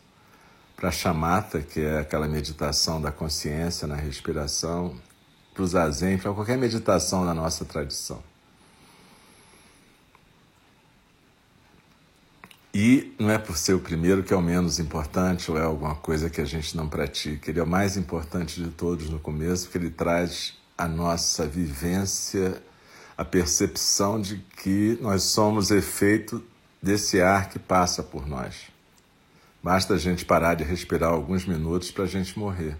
para 0.84 0.90
a 0.90 0.92
chamata, 0.92 1.62
que 1.62 1.80
é 1.80 2.00
aquela 2.00 2.28
meditação 2.28 3.00
da 3.00 3.10
consciência 3.10 3.88
na 3.88 3.94
respiração, 3.94 4.94
para 5.54 5.62
o 5.62 5.66
zazen, 5.66 6.18
para 6.18 6.30
qualquer 6.34 6.58
meditação 6.58 7.24
na 7.24 7.32
nossa 7.32 7.64
tradição. 7.64 8.22
E 12.74 13.14
não 13.18 13.30
é 13.30 13.38
por 13.38 13.56
ser 13.56 13.72
o 13.72 13.80
primeiro 13.80 14.22
que 14.22 14.34
é 14.34 14.36
o 14.36 14.42
menos 14.42 14.78
importante 14.78 15.50
ou 15.50 15.56
é 15.56 15.62
alguma 15.62 15.94
coisa 15.94 16.28
que 16.28 16.42
a 16.42 16.44
gente 16.44 16.76
não 16.76 16.86
pratica. 16.86 17.50
Ele 17.50 17.60
é 17.60 17.62
o 17.62 17.66
mais 17.66 17.96
importante 17.96 18.62
de 18.62 18.68
todos 18.68 19.08
no 19.08 19.18
começo, 19.18 19.64
porque 19.64 19.78
ele 19.78 19.90
traz 19.90 20.52
a 20.76 20.86
nossa 20.86 21.46
vivência, 21.46 22.62
a 23.16 23.24
percepção 23.24 24.20
de 24.20 24.36
que 24.62 24.98
nós 25.00 25.22
somos 25.22 25.70
efeito 25.70 26.44
desse 26.82 27.22
ar 27.22 27.48
que 27.48 27.58
passa 27.58 28.02
por 28.02 28.26
nós. 28.26 28.73
Basta 29.64 29.94
a 29.94 29.96
gente 29.96 30.26
parar 30.26 30.52
de 30.52 30.62
respirar 30.62 31.10
alguns 31.10 31.46
minutos 31.46 31.90
para 31.90 32.04
a 32.04 32.06
gente 32.06 32.38
morrer. 32.38 32.76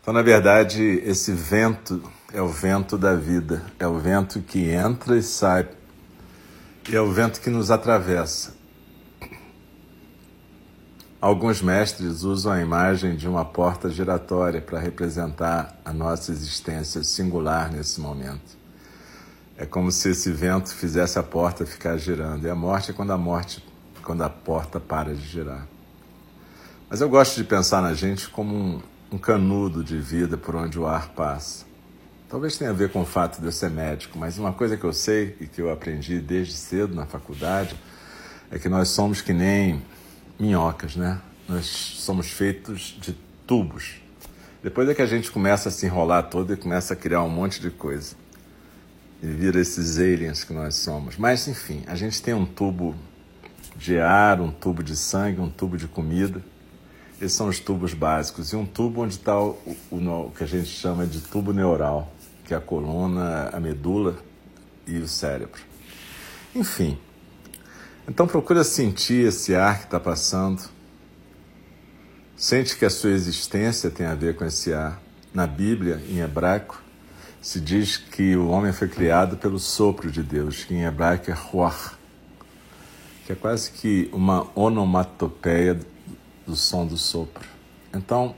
Então, 0.00 0.14
na 0.14 0.22
verdade, 0.22 0.82
esse 1.04 1.30
vento 1.30 2.02
é 2.32 2.40
o 2.40 2.48
vento 2.48 2.96
da 2.96 3.14
vida, 3.14 3.62
é 3.78 3.86
o 3.86 3.98
vento 3.98 4.40
que 4.40 4.70
entra 4.70 5.18
e 5.18 5.22
sai, 5.22 5.68
e 6.88 6.96
é 6.96 7.00
o 7.02 7.12
vento 7.12 7.38
que 7.42 7.50
nos 7.50 7.70
atravessa. 7.70 8.54
Alguns 11.20 11.60
mestres 11.60 12.22
usam 12.22 12.52
a 12.52 12.62
imagem 12.62 13.14
de 13.14 13.28
uma 13.28 13.44
porta 13.44 13.90
giratória 13.90 14.62
para 14.62 14.78
representar 14.78 15.78
a 15.84 15.92
nossa 15.92 16.32
existência 16.32 17.04
singular 17.04 17.70
nesse 17.70 18.00
momento. 18.00 18.56
É 19.54 19.66
como 19.66 19.92
se 19.92 20.08
esse 20.08 20.32
vento 20.32 20.74
fizesse 20.74 21.18
a 21.18 21.22
porta 21.22 21.66
ficar 21.66 21.98
girando. 21.98 22.46
E 22.46 22.48
a 22.48 22.54
morte 22.54 22.90
é 22.90 22.94
quando 22.94 23.10
a 23.10 23.18
morte, 23.18 23.62
quando 24.02 24.22
a 24.22 24.30
porta 24.30 24.80
para 24.80 25.14
de 25.14 25.26
girar. 25.28 25.68
Mas 26.90 27.00
eu 27.00 27.08
gosto 27.08 27.36
de 27.36 27.44
pensar 27.44 27.80
na 27.80 27.94
gente 27.94 28.28
como 28.28 28.52
um, 28.52 28.82
um 29.12 29.16
canudo 29.16 29.84
de 29.84 29.96
vida 29.96 30.36
por 30.36 30.56
onde 30.56 30.76
o 30.76 30.88
ar 30.88 31.10
passa. 31.10 31.64
Talvez 32.28 32.58
tenha 32.58 32.70
a 32.70 32.72
ver 32.72 32.90
com 32.90 33.02
o 33.02 33.06
fato 33.06 33.40
de 33.40 33.46
eu 33.46 33.52
ser 33.52 33.70
médico, 33.70 34.18
mas 34.18 34.38
uma 34.38 34.52
coisa 34.52 34.76
que 34.76 34.82
eu 34.82 34.92
sei 34.92 35.36
e 35.40 35.46
que 35.46 35.62
eu 35.62 35.70
aprendi 35.70 36.18
desde 36.18 36.54
cedo 36.54 36.92
na 36.92 37.06
faculdade 37.06 37.76
é 38.50 38.58
que 38.58 38.68
nós 38.68 38.88
somos 38.88 39.20
que 39.20 39.32
nem 39.32 39.80
minhocas, 40.36 40.96
né? 40.96 41.20
Nós 41.48 41.64
somos 41.66 42.32
feitos 42.32 42.98
de 43.00 43.16
tubos. 43.46 44.00
Depois 44.60 44.88
é 44.88 44.94
que 44.94 45.02
a 45.02 45.06
gente 45.06 45.30
começa 45.30 45.68
a 45.68 45.72
se 45.72 45.86
enrolar 45.86 46.24
todo 46.24 46.52
e 46.52 46.56
começa 46.56 46.94
a 46.94 46.96
criar 46.96 47.22
um 47.22 47.30
monte 47.30 47.60
de 47.60 47.70
coisa. 47.70 48.16
E 49.22 49.28
vira 49.28 49.60
esses 49.60 49.96
aliens 49.96 50.42
que 50.42 50.52
nós 50.52 50.74
somos. 50.74 51.16
Mas, 51.16 51.46
enfim, 51.46 51.84
a 51.86 51.94
gente 51.94 52.20
tem 52.20 52.34
um 52.34 52.44
tubo 52.44 52.96
de 53.76 53.96
ar, 54.00 54.40
um 54.40 54.50
tubo 54.50 54.82
de 54.82 54.96
sangue, 54.96 55.40
um 55.40 55.48
tubo 55.48 55.76
de 55.76 55.86
comida. 55.86 56.42
Esses 57.20 57.36
são 57.36 57.48
os 57.48 57.60
tubos 57.60 57.92
básicos. 57.92 58.52
E 58.52 58.56
um 58.56 58.64
tubo 58.64 59.02
onde 59.02 59.14
está 59.14 59.38
o, 59.38 59.58
o, 59.90 59.96
o, 59.96 60.32
que 60.34 60.42
a 60.42 60.46
gente 60.46 60.68
chama 60.68 61.06
de 61.06 61.20
tubo 61.20 61.52
neural, 61.52 62.10
que 62.44 62.54
é 62.54 62.56
a 62.56 62.60
coluna, 62.60 63.50
a 63.52 63.60
medula 63.60 64.16
e 64.86 64.96
o 64.96 65.06
cérebro. 65.06 65.60
Enfim, 66.54 66.98
então 68.08 68.26
procura 68.26 68.64
sentir 68.64 69.26
esse 69.26 69.54
ar 69.54 69.78
que 69.78 69.84
está 69.84 70.00
passando. 70.00 70.62
Sente 72.34 72.74
que 72.76 72.86
a 72.86 72.90
sua 72.90 73.10
existência 73.10 73.90
tem 73.90 74.06
a 74.06 74.14
ver 74.14 74.34
com 74.34 74.44
esse 74.44 74.72
ar. 74.72 75.00
Na 75.32 75.46
Bíblia, 75.46 76.02
em 76.08 76.20
hebraico, 76.20 76.82
se 77.40 77.60
diz 77.60 77.96
que 77.96 78.34
o 78.34 78.48
homem 78.48 78.72
foi 78.72 78.88
criado 78.88 79.36
pelo 79.36 79.58
sopro 79.58 80.10
de 80.10 80.22
Deus, 80.22 80.64
que 80.64 80.74
em 80.74 80.84
hebraico 80.84 81.30
é 81.30 81.34
ruach, 81.34 81.92
que 83.26 83.32
é 83.32 83.36
quase 83.36 83.70
que 83.70 84.08
uma 84.12 84.48
onomatopeia 84.58 85.78
do 86.46 86.56
som 86.56 86.86
do 86.86 86.96
sopro. 86.96 87.48
Então, 87.92 88.34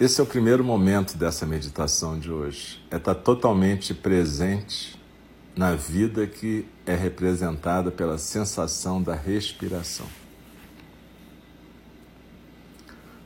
esse 0.00 0.20
é 0.20 0.24
o 0.24 0.26
primeiro 0.26 0.64
momento 0.64 1.16
dessa 1.16 1.44
meditação 1.44 2.18
de 2.18 2.30
hoje. 2.30 2.82
É 2.90 2.96
estar 2.96 3.14
totalmente 3.14 3.92
presente 3.92 4.98
na 5.54 5.74
vida 5.74 6.26
que 6.26 6.66
é 6.86 6.94
representada 6.94 7.90
pela 7.90 8.16
sensação 8.16 9.02
da 9.02 9.14
respiração. 9.14 10.06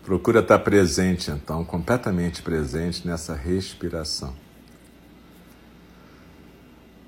Procura 0.05 0.41
estar 0.41 0.59
presente, 0.59 1.31
então, 1.31 1.65
completamente 1.65 2.43
presente 2.43 3.07
nessa 3.07 3.35
respiração. 3.35 4.35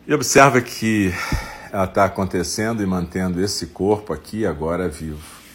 E 0.07 0.15
observa 0.15 0.61
que 0.61 1.13
ela 1.73 1.85
está 1.85 2.05
acontecendo 2.05 2.83
e 2.83 2.87
mantendo 2.87 3.43
esse 3.43 3.67
corpo 3.67 4.13
aqui 4.13 4.47
agora 4.47 4.89
vivo. 4.89 5.46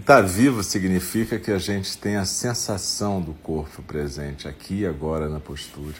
Estar 0.00 0.22
tá 0.22 0.26
vivo 0.26 0.62
significa 0.62 1.38
que 1.38 1.50
a 1.50 1.58
gente 1.58 1.98
tem 1.98 2.16
a 2.16 2.24
sensação 2.24 3.20
do 3.20 3.34
corpo 3.34 3.82
presente 3.82 4.48
aqui 4.48 4.80
e 4.80 4.86
agora 4.86 5.28
na 5.28 5.38
postura. 5.38 5.94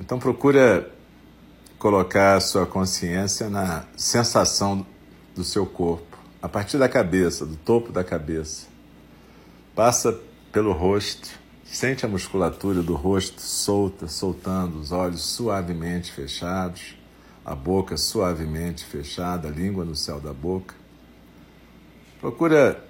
Então 0.00 0.18
procura 0.18 0.90
colocar 1.78 2.36
a 2.36 2.40
sua 2.40 2.64
consciência 2.64 3.50
na 3.50 3.84
sensação 3.94 4.84
do 5.34 5.44
seu 5.44 5.66
corpo, 5.66 6.16
a 6.40 6.48
partir 6.48 6.78
da 6.78 6.88
cabeça, 6.88 7.44
do 7.44 7.54
topo 7.54 7.92
da 7.92 8.02
cabeça. 8.02 8.66
Passa 9.74 10.18
pelo 10.50 10.72
rosto, 10.72 11.28
sente 11.66 12.06
a 12.06 12.08
musculatura 12.08 12.82
do 12.82 12.94
rosto 12.94 13.42
solta, 13.42 14.08
soltando 14.08 14.80
os 14.80 14.90
olhos 14.90 15.22
suavemente 15.22 16.10
fechados, 16.10 16.96
a 17.44 17.54
boca 17.54 17.98
suavemente 17.98 18.86
fechada, 18.86 19.48
a 19.48 19.50
língua 19.50 19.84
no 19.84 19.94
céu 19.94 20.18
da 20.18 20.32
boca. 20.32 20.83
Procura 22.24 22.82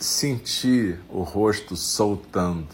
sentir 0.00 0.98
o 1.10 1.20
rosto 1.20 1.76
soltando. 1.76 2.66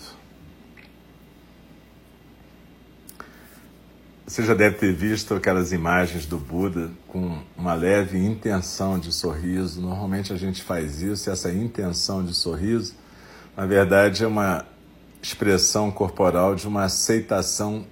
Você 4.24 4.44
já 4.44 4.54
deve 4.54 4.76
ter 4.76 4.94
visto 4.94 5.34
aquelas 5.34 5.72
imagens 5.72 6.26
do 6.26 6.38
Buda 6.38 6.92
com 7.08 7.42
uma 7.56 7.74
leve 7.74 8.24
intenção 8.24 9.00
de 9.00 9.12
sorriso. 9.12 9.80
Normalmente 9.80 10.32
a 10.32 10.36
gente 10.36 10.62
faz 10.62 11.02
isso, 11.02 11.28
e 11.28 11.32
essa 11.32 11.52
intenção 11.52 12.24
de 12.24 12.34
sorriso, 12.34 12.94
na 13.56 13.66
verdade, 13.66 14.22
é 14.22 14.28
uma 14.28 14.64
expressão 15.20 15.90
corporal 15.90 16.54
de 16.54 16.68
uma 16.68 16.84
aceitação 16.84 17.84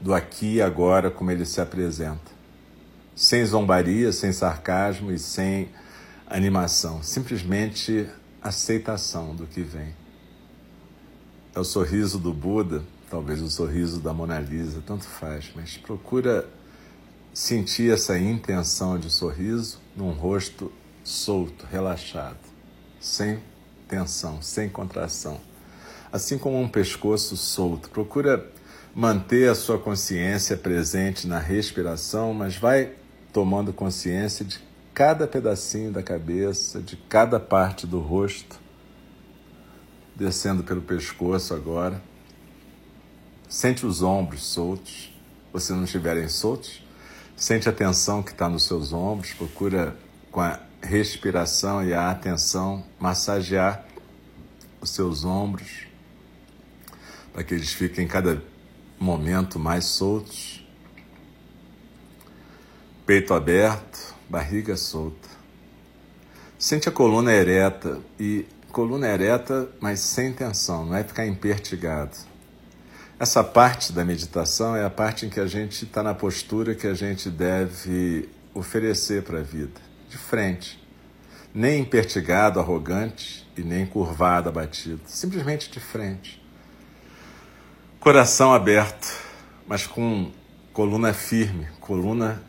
do 0.00 0.14
aqui 0.14 0.58
e 0.58 0.62
agora 0.62 1.10
como 1.10 1.32
ele 1.32 1.44
se 1.44 1.60
apresenta. 1.60 2.30
Sem 3.16 3.44
zombaria, 3.44 4.12
sem 4.12 4.32
sarcasmo 4.32 5.10
e 5.10 5.18
sem 5.18 5.70
animação. 6.30 7.02
Simplesmente 7.02 8.08
aceitação 8.40 9.34
do 9.34 9.46
que 9.46 9.60
vem. 9.60 9.94
É 11.54 11.60
o 11.60 11.64
sorriso 11.64 12.18
do 12.18 12.32
Buda 12.32 12.82
talvez 13.10 13.42
o 13.42 13.50
sorriso 13.50 14.00
da 14.00 14.14
Mona 14.14 14.38
Lisa, 14.38 14.80
tanto 14.86 15.04
faz, 15.04 15.50
mas 15.54 15.76
procura 15.76 16.48
sentir 17.34 17.92
essa 17.92 18.16
intenção 18.16 18.96
de 18.98 19.10
sorriso 19.10 19.80
num 19.96 20.12
rosto 20.12 20.72
solto, 21.02 21.66
relaxado, 21.66 22.38
sem 23.00 23.42
tensão, 23.88 24.40
sem 24.40 24.68
contração. 24.68 25.40
Assim 26.12 26.38
como 26.38 26.60
um 26.60 26.68
pescoço 26.68 27.36
solto. 27.36 27.90
Procura 27.90 28.48
manter 28.94 29.48
a 29.50 29.54
sua 29.54 29.78
consciência 29.78 30.56
presente 30.56 31.26
na 31.26 31.38
respiração, 31.38 32.32
mas 32.32 32.56
vai 32.56 32.92
tomando 33.32 33.72
consciência 33.72 34.44
de 34.44 34.60
cada 35.00 35.26
pedacinho 35.26 35.90
da 35.90 36.02
cabeça, 36.02 36.78
de 36.82 36.94
cada 36.94 37.40
parte 37.40 37.86
do 37.86 38.00
rosto, 38.00 38.60
descendo 40.14 40.62
pelo 40.62 40.82
pescoço 40.82 41.54
agora. 41.54 42.02
Sente 43.48 43.86
os 43.86 44.02
ombros 44.02 44.44
soltos, 44.44 45.10
se 45.56 45.72
não 45.72 45.84
estiverem 45.84 46.28
soltos, 46.28 46.84
sente 47.34 47.66
a 47.66 47.72
tensão 47.72 48.22
que 48.22 48.32
está 48.32 48.46
nos 48.46 48.64
seus 48.64 48.92
ombros, 48.92 49.32
procura 49.32 49.96
com 50.30 50.42
a 50.42 50.60
respiração 50.82 51.82
e 51.82 51.94
a 51.94 52.10
atenção 52.10 52.84
massagear 52.98 53.86
os 54.82 54.90
seus 54.90 55.24
ombros 55.24 55.86
para 57.32 57.42
que 57.42 57.54
eles 57.54 57.72
fiquem 57.72 58.06
cada 58.06 58.42
momento 58.98 59.58
mais 59.58 59.86
soltos. 59.86 60.62
Peito 63.06 63.32
aberto, 63.32 64.19
barriga 64.30 64.76
solta. 64.76 65.28
Sente 66.56 66.88
a 66.88 66.92
coluna 66.92 67.32
ereta 67.32 68.00
e 68.18 68.46
coluna 68.70 69.08
ereta, 69.08 69.68
mas 69.80 69.98
sem 69.98 70.32
tensão, 70.32 70.86
não 70.86 70.94
é 70.94 71.02
ficar 71.02 71.26
impertigado. 71.26 72.16
Essa 73.18 73.42
parte 73.42 73.92
da 73.92 74.04
meditação 74.04 74.76
é 74.76 74.84
a 74.84 74.88
parte 74.88 75.26
em 75.26 75.28
que 75.28 75.40
a 75.40 75.46
gente 75.46 75.84
está 75.84 76.02
na 76.02 76.14
postura 76.14 76.74
que 76.74 76.86
a 76.86 76.94
gente 76.94 77.28
deve 77.28 78.28
oferecer 78.54 79.24
para 79.24 79.40
a 79.40 79.42
vida, 79.42 79.80
de 80.08 80.16
frente. 80.16 80.80
Nem 81.52 81.80
impertigado, 81.80 82.60
arrogante 82.60 83.46
e 83.56 83.62
nem 83.62 83.84
curvado, 83.84 84.48
abatido. 84.48 85.00
Simplesmente 85.06 85.70
de 85.70 85.80
frente. 85.80 86.40
Coração 87.98 88.54
aberto, 88.54 89.08
mas 89.66 89.86
com 89.86 90.30
coluna 90.72 91.12
firme, 91.12 91.66
coluna 91.80 92.40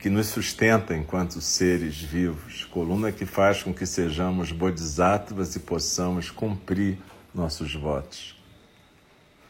que 0.00 0.08
nos 0.08 0.28
sustenta 0.28 0.96
enquanto 0.96 1.42
seres 1.42 2.00
vivos, 2.00 2.64
coluna 2.64 3.12
que 3.12 3.26
faz 3.26 3.62
com 3.62 3.74
que 3.74 3.84
sejamos 3.84 4.50
bodhisattvas 4.50 5.54
e 5.56 5.60
possamos 5.60 6.30
cumprir 6.30 6.98
nossos 7.34 7.74
votos. 7.74 8.34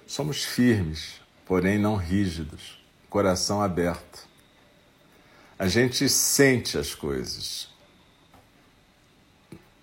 Somos 0.09 0.45
firmes, 0.45 1.21
porém 1.47 1.79
não 1.79 1.95
rígidos, 1.95 2.83
coração 3.09 3.63
aberto. 3.63 4.29
A 5.57 5.69
gente 5.69 6.09
sente 6.09 6.77
as 6.77 6.97
coisas. 6.97 7.69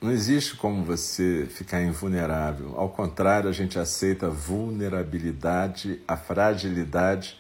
Não 0.02 0.12
existe 0.12 0.58
como 0.58 0.84
você 0.84 1.48
ficar 1.50 1.82
invulnerável. 1.82 2.74
Ao 2.76 2.90
contrário, 2.90 3.50
a 3.50 3.54
gente 3.54 3.80
aceita 3.80 4.28
a 4.28 4.30
vulnerabilidade, 4.30 6.02
a 6.06 6.18
fragilidade 6.18 7.40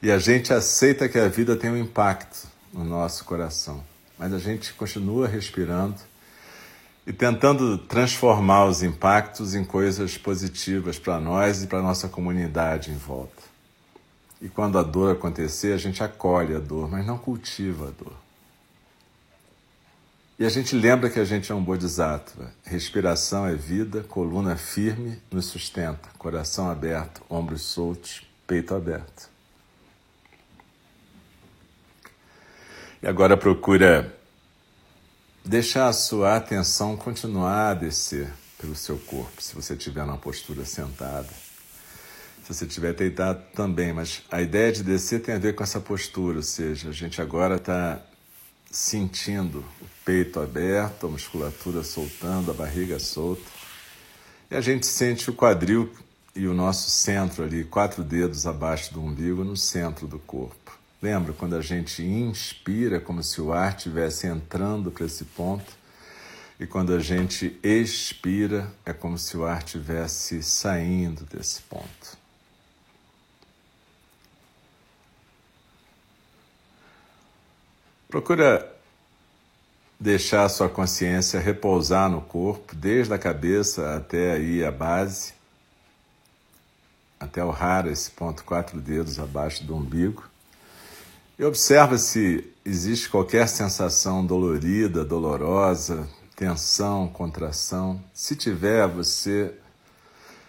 e 0.00 0.12
a 0.12 0.18
gente 0.18 0.52
aceita 0.52 1.08
que 1.08 1.18
a 1.18 1.26
vida 1.26 1.56
tem 1.56 1.70
um 1.70 1.76
impacto 1.76 2.56
no 2.72 2.84
nosso 2.84 3.24
coração. 3.24 3.82
Mas 4.18 4.32
a 4.32 4.38
gente 4.38 4.72
continua 4.74 5.28
respirando 5.28 5.96
e 7.06 7.12
tentando 7.12 7.78
transformar 7.78 8.66
os 8.66 8.82
impactos 8.82 9.54
em 9.54 9.64
coisas 9.64 10.18
positivas 10.18 10.98
para 10.98 11.18
nós 11.18 11.62
e 11.62 11.66
para 11.66 11.78
a 11.78 11.82
nossa 11.82 12.08
comunidade 12.08 12.90
em 12.90 12.96
volta. 12.96 13.42
E 14.42 14.48
quando 14.48 14.78
a 14.78 14.82
dor 14.82 15.16
acontecer, 15.16 15.72
a 15.72 15.78
gente 15.78 16.02
acolhe 16.02 16.54
a 16.54 16.58
dor, 16.58 16.88
mas 16.88 17.06
não 17.06 17.16
cultiva 17.16 17.88
a 17.88 17.90
dor. 17.90 18.14
E 20.38 20.44
a 20.44 20.48
gente 20.48 20.76
lembra 20.76 21.10
que 21.10 21.18
a 21.18 21.24
gente 21.24 21.50
é 21.50 21.54
um 21.54 21.64
bodhisattva. 21.64 22.52
Respiração 22.62 23.44
é 23.44 23.56
vida, 23.56 24.04
coluna 24.04 24.56
firme 24.56 25.18
nos 25.32 25.46
sustenta, 25.46 26.08
coração 26.16 26.70
aberto, 26.70 27.22
ombros 27.28 27.62
soltos, 27.62 28.22
peito 28.46 28.72
aberto. 28.72 29.28
E 33.00 33.06
agora 33.06 33.36
procura 33.36 34.12
deixar 35.44 35.88
a 35.88 35.92
sua 35.92 36.36
atenção 36.36 36.96
continuar 36.96 37.70
a 37.70 37.74
descer 37.74 38.32
pelo 38.58 38.74
seu 38.74 38.98
corpo, 38.98 39.40
se 39.40 39.54
você 39.54 39.74
estiver 39.74 40.04
numa 40.04 40.18
postura 40.18 40.64
sentada. 40.64 41.28
Se 42.42 42.52
você 42.54 42.64
estiver 42.64 42.92
deitado 42.94 43.40
também, 43.54 43.92
mas 43.92 44.22
a 44.30 44.42
ideia 44.42 44.72
de 44.72 44.82
descer 44.82 45.22
tem 45.22 45.34
a 45.34 45.38
ver 45.38 45.54
com 45.54 45.62
essa 45.62 45.80
postura, 45.80 46.38
ou 46.38 46.42
seja, 46.42 46.88
a 46.88 46.92
gente 46.92 47.22
agora 47.22 47.54
está 47.54 48.00
sentindo 48.70 49.60
o 49.80 49.86
peito 50.04 50.40
aberto, 50.40 51.06
a 51.06 51.10
musculatura 51.10 51.84
soltando, 51.84 52.50
a 52.50 52.54
barriga 52.54 52.98
solta. 52.98 53.42
E 54.50 54.56
a 54.56 54.60
gente 54.60 54.86
sente 54.86 55.30
o 55.30 55.34
quadril 55.34 55.92
e 56.34 56.48
o 56.48 56.54
nosso 56.54 56.90
centro 56.90 57.44
ali, 57.44 57.64
quatro 57.64 58.02
dedos 58.02 58.46
abaixo 58.46 58.92
do 58.92 59.02
umbigo, 59.02 59.44
no 59.44 59.56
centro 59.56 60.06
do 60.06 60.18
corpo. 60.18 60.77
Lembra 61.00 61.32
quando 61.32 61.54
a 61.54 61.60
gente 61.60 62.02
inspira, 62.02 62.98
como 62.98 63.22
se 63.22 63.40
o 63.40 63.52
ar 63.52 63.76
estivesse 63.76 64.26
entrando 64.26 64.90
para 64.90 65.06
esse 65.06 65.24
ponto, 65.24 65.78
e 66.58 66.66
quando 66.66 66.92
a 66.92 66.98
gente 66.98 67.56
expira, 67.62 68.72
é 68.84 68.92
como 68.92 69.16
se 69.16 69.36
o 69.36 69.46
ar 69.46 69.58
estivesse 69.58 70.42
saindo 70.42 71.24
desse 71.24 71.62
ponto. 71.62 72.18
Procura 78.08 78.74
deixar 80.00 80.44
a 80.44 80.48
sua 80.48 80.68
consciência 80.68 81.38
repousar 81.38 82.10
no 82.10 82.22
corpo, 82.22 82.74
desde 82.74 83.12
a 83.14 83.18
cabeça 83.18 83.94
até 83.94 84.32
aí 84.32 84.64
a 84.64 84.72
base, 84.72 85.34
até 87.20 87.44
o 87.44 87.50
raro, 87.50 87.88
esse 87.90 88.10
ponto, 88.10 88.42
quatro 88.42 88.80
dedos 88.80 89.20
abaixo 89.20 89.62
do 89.62 89.76
umbigo. 89.76 90.28
E 91.38 91.44
observa 91.44 91.96
se 91.98 92.52
existe 92.64 93.08
qualquer 93.08 93.48
sensação 93.48 94.26
dolorida, 94.26 95.04
dolorosa, 95.04 96.08
tensão, 96.34 97.06
contração. 97.06 98.02
Se 98.12 98.34
tiver, 98.34 98.88
você, 98.88 99.54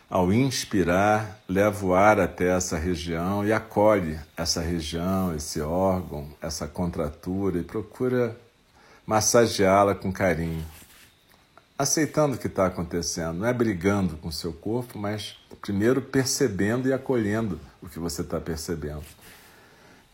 ao 0.09 0.33
inspirar, 0.33 1.41
leva 1.47 1.85
o 1.85 1.93
ar 1.93 2.19
até 2.19 2.57
essa 2.57 2.75
região 2.75 3.45
e 3.45 3.53
acolhe 3.53 4.19
essa 4.35 4.61
região, 4.61 5.35
esse 5.35 5.61
órgão, 5.61 6.27
essa 6.41 6.67
contratura 6.67 7.59
e 7.59 7.63
procura 7.63 8.35
massageá-la 9.05 9.93
com 9.93 10.11
carinho. 10.11 10.65
Aceitando 11.77 12.35
o 12.35 12.39
que 12.39 12.47
está 12.47 12.65
acontecendo, 12.65 13.37
não 13.37 13.47
é 13.47 13.53
brigando 13.53 14.17
com 14.17 14.29
o 14.29 14.33
seu 14.33 14.51
corpo, 14.51 14.97
mas 14.97 15.37
primeiro 15.61 16.01
percebendo 16.01 16.89
e 16.89 16.93
acolhendo 16.93 17.59
o 17.79 17.87
que 17.87 17.99
você 17.99 18.23
está 18.23 18.39
percebendo 18.39 19.03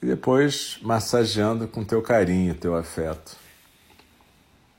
e 0.05 0.07
depois 0.07 0.77
massageando 0.83 1.67
com 1.67 1.83
teu 1.83 1.99
carinho, 1.99 2.53
teu 2.53 2.75
afeto. 2.75 3.35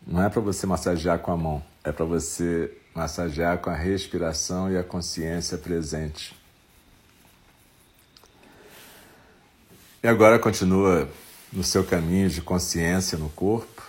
Não 0.07 0.23
é 0.23 0.29
para 0.29 0.41
você 0.41 0.69
massagear 0.69 1.19
com 1.19 1.33
a 1.33 1.37
mão, 1.37 1.65
é 1.83 1.91
para 1.91 2.05
você 2.05 2.73
massagear 2.95 3.59
com 3.59 3.69
a 3.69 3.75
respiração 3.75 4.71
e 4.71 4.79
a 4.79 4.85
consciência 4.85 5.59
presente. 5.59 6.33
E 10.01 10.07
agora 10.07 10.39
continua 10.39 11.11
no 11.53 11.65
seu 11.65 11.83
caminho 11.83 12.31
de 12.31 12.41
consciência 12.41 13.19
no 13.19 13.29
corpo 13.29 13.83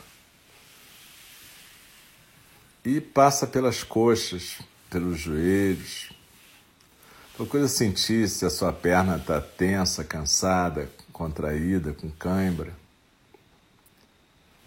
e 2.83 2.99
passa 2.99 3.45
pelas 3.45 3.83
coxas, 3.83 4.57
pelos 4.89 5.19
joelhos. 5.19 6.11
Procura 7.35 7.67
sentir 7.67 8.27
se 8.27 8.43
a 8.43 8.49
sua 8.49 8.73
perna 8.73 9.17
está 9.17 9.39
tensa, 9.39 10.03
cansada, 10.03 10.89
contraída, 11.17 11.93
com 11.93 12.11
cãibra. 12.11 12.71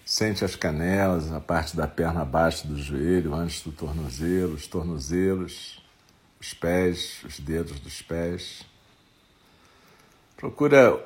Sente 0.05 0.45
as 0.45 0.57
canelas, 0.57 1.31
a 1.31 1.39
parte 1.39 1.77
da 1.77 1.87
perna 1.87 2.23
abaixo 2.23 2.67
do 2.67 2.77
joelho, 2.77 3.33
antes 3.33 3.63
do 3.63 3.71
tornozelo, 3.71 4.55
os 4.55 4.67
tornozelos, 4.67 5.81
os 6.41 6.53
pés, 6.53 7.23
os 7.25 7.39
dedos 7.39 7.79
dos 7.79 8.03
pés. 8.03 8.63
Procura 10.37 11.01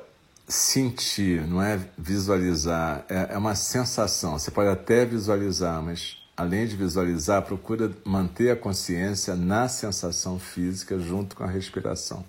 sentir, 0.47 1.45
não 1.45 1.61
é 1.61 1.79
visualizar, 1.95 3.05
é, 3.07 3.35
é 3.35 3.37
uma 3.37 3.53
sensação. 3.53 4.39
Você 4.39 4.49
pode 4.49 4.69
até 4.69 5.05
visualizar, 5.05 5.79
mas 5.83 6.17
além 6.35 6.65
de 6.65 6.75
visualizar, 6.75 7.43
procura 7.43 7.91
manter 8.03 8.49
a 8.49 8.55
consciência 8.55 9.35
na 9.35 9.67
sensação 9.67 10.39
física 10.39 10.97
junto 10.97 11.35
com 11.35 11.43
a 11.43 11.47
respiração. 11.47 12.25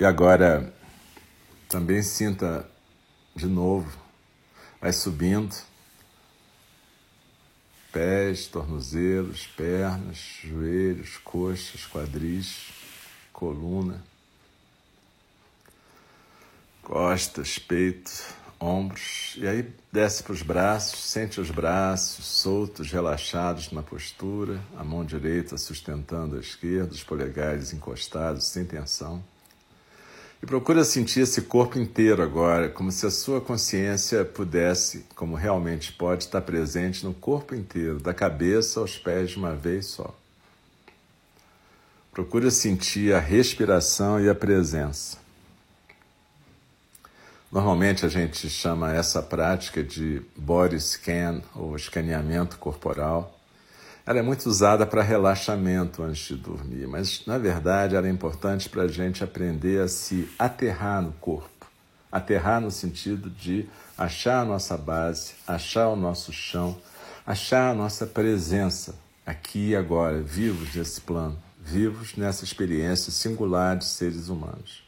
E 0.00 0.04
agora 0.04 0.72
também 1.68 2.04
sinta 2.04 2.64
de 3.34 3.46
novo, 3.46 3.98
vai 4.80 4.92
subindo, 4.92 5.56
pés, 7.90 8.46
tornozelos, 8.46 9.48
pernas, 9.48 10.18
joelhos, 10.44 11.16
coxas, 11.18 11.84
quadris, 11.84 12.68
coluna, 13.32 14.00
costas, 16.80 17.58
peito, 17.58 18.12
ombros, 18.60 19.34
e 19.36 19.48
aí 19.48 19.68
desce 19.90 20.22
para 20.22 20.32
os 20.32 20.42
braços, 20.42 21.00
sente 21.10 21.40
os 21.40 21.50
braços 21.50 22.24
soltos, 22.24 22.92
relaxados 22.92 23.72
na 23.72 23.82
postura, 23.82 24.62
a 24.76 24.84
mão 24.84 25.04
direita 25.04 25.58
sustentando 25.58 26.36
a 26.36 26.40
esquerda, 26.40 26.92
os 26.92 27.02
polegares 27.02 27.72
encostados, 27.72 28.46
sem 28.46 28.64
tensão. 28.64 29.24
E 30.42 30.46
procura 30.46 30.84
sentir 30.84 31.20
esse 31.20 31.42
corpo 31.42 31.78
inteiro 31.78 32.22
agora, 32.22 32.68
como 32.68 32.92
se 32.92 33.04
a 33.04 33.10
sua 33.10 33.40
consciência 33.40 34.24
pudesse, 34.24 35.04
como 35.14 35.34
realmente 35.34 35.92
pode, 35.92 36.24
estar 36.24 36.40
presente 36.42 37.04
no 37.04 37.12
corpo 37.12 37.54
inteiro, 37.54 37.98
da 37.98 38.14
cabeça 38.14 38.78
aos 38.78 38.96
pés 38.96 39.30
de 39.30 39.36
uma 39.36 39.54
vez 39.54 39.86
só. 39.86 40.14
Procura 42.12 42.50
sentir 42.50 43.12
a 43.14 43.18
respiração 43.18 44.20
e 44.20 44.28
a 44.28 44.34
presença. 44.34 45.18
Normalmente 47.50 48.04
a 48.04 48.08
gente 48.08 48.48
chama 48.50 48.92
essa 48.92 49.22
prática 49.22 49.82
de 49.82 50.22
body 50.36 50.78
scan 50.80 51.42
ou 51.54 51.74
escaneamento 51.74 52.58
corporal. 52.58 53.37
Ela 54.08 54.20
é 54.20 54.22
muito 54.22 54.46
usada 54.46 54.86
para 54.86 55.02
relaxamento 55.02 56.02
antes 56.02 56.28
de 56.28 56.36
dormir, 56.36 56.88
mas 56.88 57.26
na 57.26 57.36
verdade 57.36 57.94
ela 57.94 58.06
é 58.06 58.10
importante 58.10 58.66
para 58.66 58.84
a 58.84 58.88
gente 58.88 59.22
aprender 59.22 59.82
a 59.82 59.86
se 59.86 60.26
aterrar 60.38 61.02
no 61.02 61.12
corpo. 61.12 61.66
Aterrar 62.10 62.58
no 62.58 62.70
sentido 62.70 63.28
de 63.28 63.68
achar 63.98 64.40
a 64.40 64.44
nossa 64.46 64.78
base, 64.78 65.34
achar 65.46 65.88
o 65.88 65.94
nosso 65.94 66.32
chão, 66.32 66.78
achar 67.26 67.70
a 67.70 67.74
nossa 67.74 68.06
presença 68.06 68.94
aqui 69.26 69.72
e 69.72 69.76
agora, 69.76 70.22
vivos 70.22 70.74
nesse 70.74 71.02
plano, 71.02 71.36
vivos 71.60 72.16
nessa 72.16 72.44
experiência 72.44 73.12
singular 73.12 73.76
de 73.76 73.84
seres 73.84 74.30
humanos. 74.30 74.87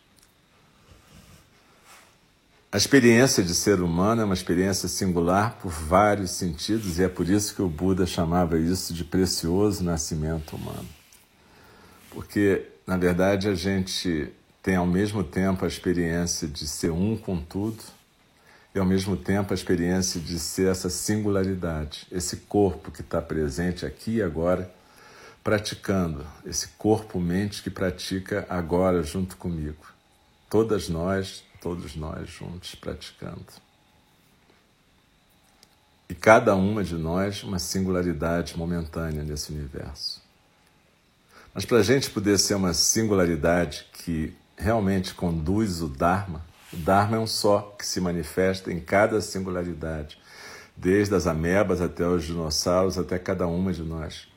A 2.72 2.76
experiência 2.76 3.42
de 3.42 3.52
ser 3.52 3.80
humano 3.80 4.22
é 4.22 4.24
uma 4.24 4.34
experiência 4.34 4.88
singular 4.88 5.58
por 5.60 5.72
vários 5.72 6.30
sentidos 6.30 7.00
e 7.00 7.02
é 7.02 7.08
por 7.08 7.28
isso 7.28 7.52
que 7.52 7.60
o 7.60 7.68
Buda 7.68 8.06
chamava 8.06 8.60
isso 8.60 8.94
de 8.94 9.02
precioso 9.02 9.82
nascimento 9.82 10.54
humano. 10.54 10.88
Porque, 12.10 12.68
na 12.86 12.96
verdade, 12.96 13.48
a 13.48 13.56
gente 13.56 14.32
tem 14.62 14.76
ao 14.76 14.86
mesmo 14.86 15.24
tempo 15.24 15.64
a 15.64 15.68
experiência 15.68 16.46
de 16.46 16.64
ser 16.68 16.92
um 16.92 17.16
com 17.16 17.40
tudo 17.40 17.82
e 18.72 18.78
ao 18.78 18.86
mesmo 18.86 19.16
tempo 19.16 19.52
a 19.52 19.54
experiência 19.56 20.20
de 20.20 20.38
ser 20.38 20.70
essa 20.70 20.88
singularidade, 20.88 22.06
esse 22.08 22.36
corpo 22.36 22.92
que 22.92 23.00
está 23.00 23.20
presente 23.20 23.84
aqui 23.84 24.18
e 24.18 24.22
agora, 24.22 24.72
praticando, 25.42 26.24
esse 26.46 26.68
corpo-mente 26.78 27.64
que 27.64 27.70
pratica 27.70 28.46
agora 28.48 29.02
junto 29.02 29.36
comigo. 29.36 29.92
Todas 30.48 30.88
nós 30.88 31.42
todos 31.60 31.94
nós 31.94 32.28
juntos 32.28 32.74
praticando. 32.74 33.46
E 36.08 36.14
cada 36.14 36.56
uma 36.56 36.82
de 36.82 36.96
nós 36.96 37.44
uma 37.44 37.58
singularidade 37.58 38.56
momentânea 38.56 39.22
nesse 39.22 39.52
universo. 39.52 40.20
Mas 41.54 41.64
para 41.64 41.78
a 41.78 41.82
gente 41.82 42.10
poder 42.10 42.38
ser 42.38 42.54
uma 42.54 42.74
singularidade 42.74 43.86
que 43.92 44.34
realmente 44.56 45.14
conduz 45.14 45.82
o 45.82 45.88
Dharma, 45.88 46.44
o 46.72 46.76
Dharma 46.76 47.16
é 47.16 47.20
um 47.20 47.26
só 47.26 47.74
que 47.78 47.86
se 47.86 48.00
manifesta 48.00 48.72
em 48.72 48.80
cada 48.80 49.20
singularidade, 49.20 50.18
desde 50.76 51.14
as 51.14 51.26
amebas 51.26 51.80
até 51.80 52.06
os 52.06 52.24
dinossauros, 52.24 52.98
até 52.98 53.18
cada 53.18 53.46
uma 53.46 53.72
de 53.72 53.82
nós. 53.82 54.29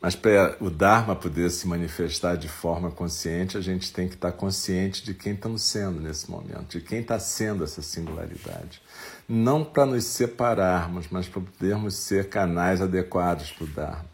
Mas 0.00 0.14
para 0.14 0.56
o 0.60 0.70
Dharma 0.70 1.16
poder 1.16 1.50
se 1.50 1.66
manifestar 1.66 2.36
de 2.36 2.48
forma 2.48 2.90
consciente, 2.90 3.56
a 3.56 3.60
gente 3.60 3.92
tem 3.92 4.06
que 4.06 4.14
estar 4.14 4.30
consciente 4.30 5.04
de 5.04 5.12
quem 5.12 5.32
estamos 5.32 5.62
sendo 5.62 6.00
nesse 6.00 6.30
momento, 6.30 6.78
de 6.78 6.80
quem 6.80 7.00
está 7.00 7.18
sendo 7.18 7.64
essa 7.64 7.82
singularidade. 7.82 8.80
Não 9.28 9.64
para 9.64 9.84
nos 9.84 10.04
separarmos, 10.04 11.06
mas 11.10 11.28
para 11.28 11.42
podermos 11.42 11.94
ser 11.94 12.28
canais 12.28 12.80
adequados 12.80 13.50
para 13.50 13.64
o 13.64 13.66
Dharma. 13.66 14.06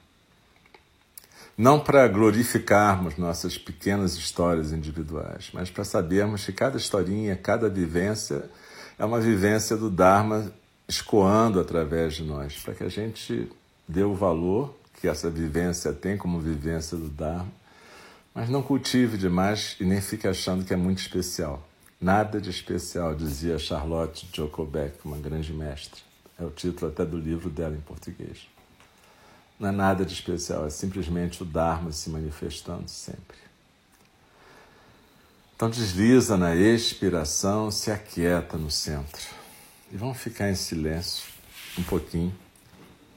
Não 1.57 1.79
para 1.79 2.09
glorificarmos 2.09 3.17
nossas 3.17 3.59
pequenas 3.59 4.15
histórias 4.15 4.73
individuais, 4.73 5.51
mas 5.53 5.71
para 5.71 5.85
sabermos 5.85 6.45
que 6.45 6.53
cada 6.53 6.79
historinha, 6.79 7.37
cada 7.37 7.69
vivência 7.69 8.51
é 8.99 9.05
uma 9.05 9.21
vivência 9.21 9.77
do 9.77 9.91
Dharma 9.91 10.51
escoando 10.89 11.61
através 11.61 12.15
de 12.15 12.25
nós, 12.25 12.57
para 12.57 12.75
que 12.75 12.85
a 12.85 12.89
gente 12.89 13.49
dê 13.87 14.03
o 14.03 14.15
valor 14.15 14.75
que 15.05 15.09
essa 15.09 15.29
vivência 15.29 15.93
tem 15.93 16.17
como 16.17 16.41
vivência 16.41 16.97
do 16.97 17.11
Dharma, 17.11 17.53
mas 18.35 18.49
não 18.49 18.63
cultive 18.63 19.19
demais 19.19 19.77
e 19.79 19.85
nem 19.85 20.01
fique 20.01 20.27
achando 20.27 20.65
que 20.65 20.73
é 20.73 20.77
muito 20.79 20.99
especial. 20.99 21.63
Nada 22.01 22.41
de 22.41 22.49
especial, 22.49 23.15
dizia 23.15 23.59
Charlotte 23.59 24.27
Jokobeck, 24.33 24.97
uma 25.05 25.19
grande 25.19 25.53
mestre. 25.53 26.01
É 26.41 26.43
o 26.43 26.49
título 26.49 26.91
até 26.91 27.05
do 27.05 27.19
livro 27.19 27.51
dela 27.51 27.77
em 27.77 27.83
português. 27.83 28.49
Não 29.61 29.69
é 29.69 29.73
nada 29.73 30.07
de 30.07 30.15
especial, 30.15 30.67
é 30.67 30.71
simplesmente 30.71 31.43
o 31.43 31.45
Dharma 31.45 31.93
se 31.93 32.09
manifestando 32.09 32.89
sempre. 32.89 33.37
Então 35.55 35.69
desliza 35.69 36.39
na 36.39 36.57
expiração, 36.57 37.71
se 37.71 37.91
aquieta 37.91 38.57
no 38.57 38.71
centro. 38.71 39.29
E 39.93 39.99
vamos 39.99 40.17
ficar 40.17 40.51
em 40.51 40.55
silêncio 40.55 41.25
um 41.79 41.83
pouquinho, 41.83 42.35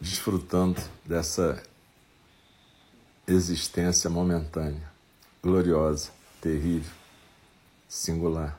desfrutando 0.01 0.81
dessa 1.05 1.63
existência 3.27 4.09
momentânea, 4.09 4.89
gloriosa, 5.43 6.11
terrível, 6.39 6.91
singular. 7.89 8.57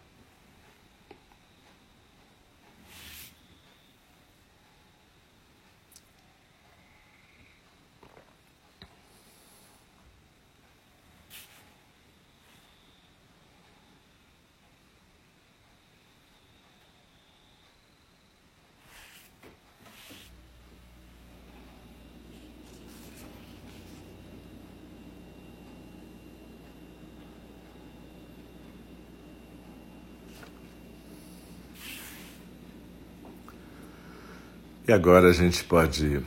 E 34.88 34.92
agora 34.92 35.28
a 35.28 35.32
gente 35.34 35.62
pode 35.64 36.22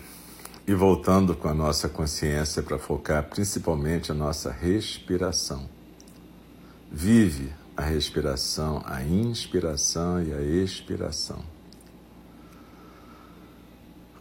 ir 0.67 0.76
voltando 0.76 1.36
com 1.36 1.47
a 1.47 1.54
nossa 1.54 1.89
consciência 1.89 2.62
para 2.62 2.78
focar 2.78 3.24
principalmente 3.24 4.12
a 4.12 4.13
nossa 4.13 4.52
respiração. 4.52 5.67
Vive 6.91 7.52
a 7.76 7.82
respiração, 7.82 8.84
a 8.86 9.02
inspiração 9.02 10.21
e 10.21 10.32
a 10.32 10.41
expiração. 10.43 11.39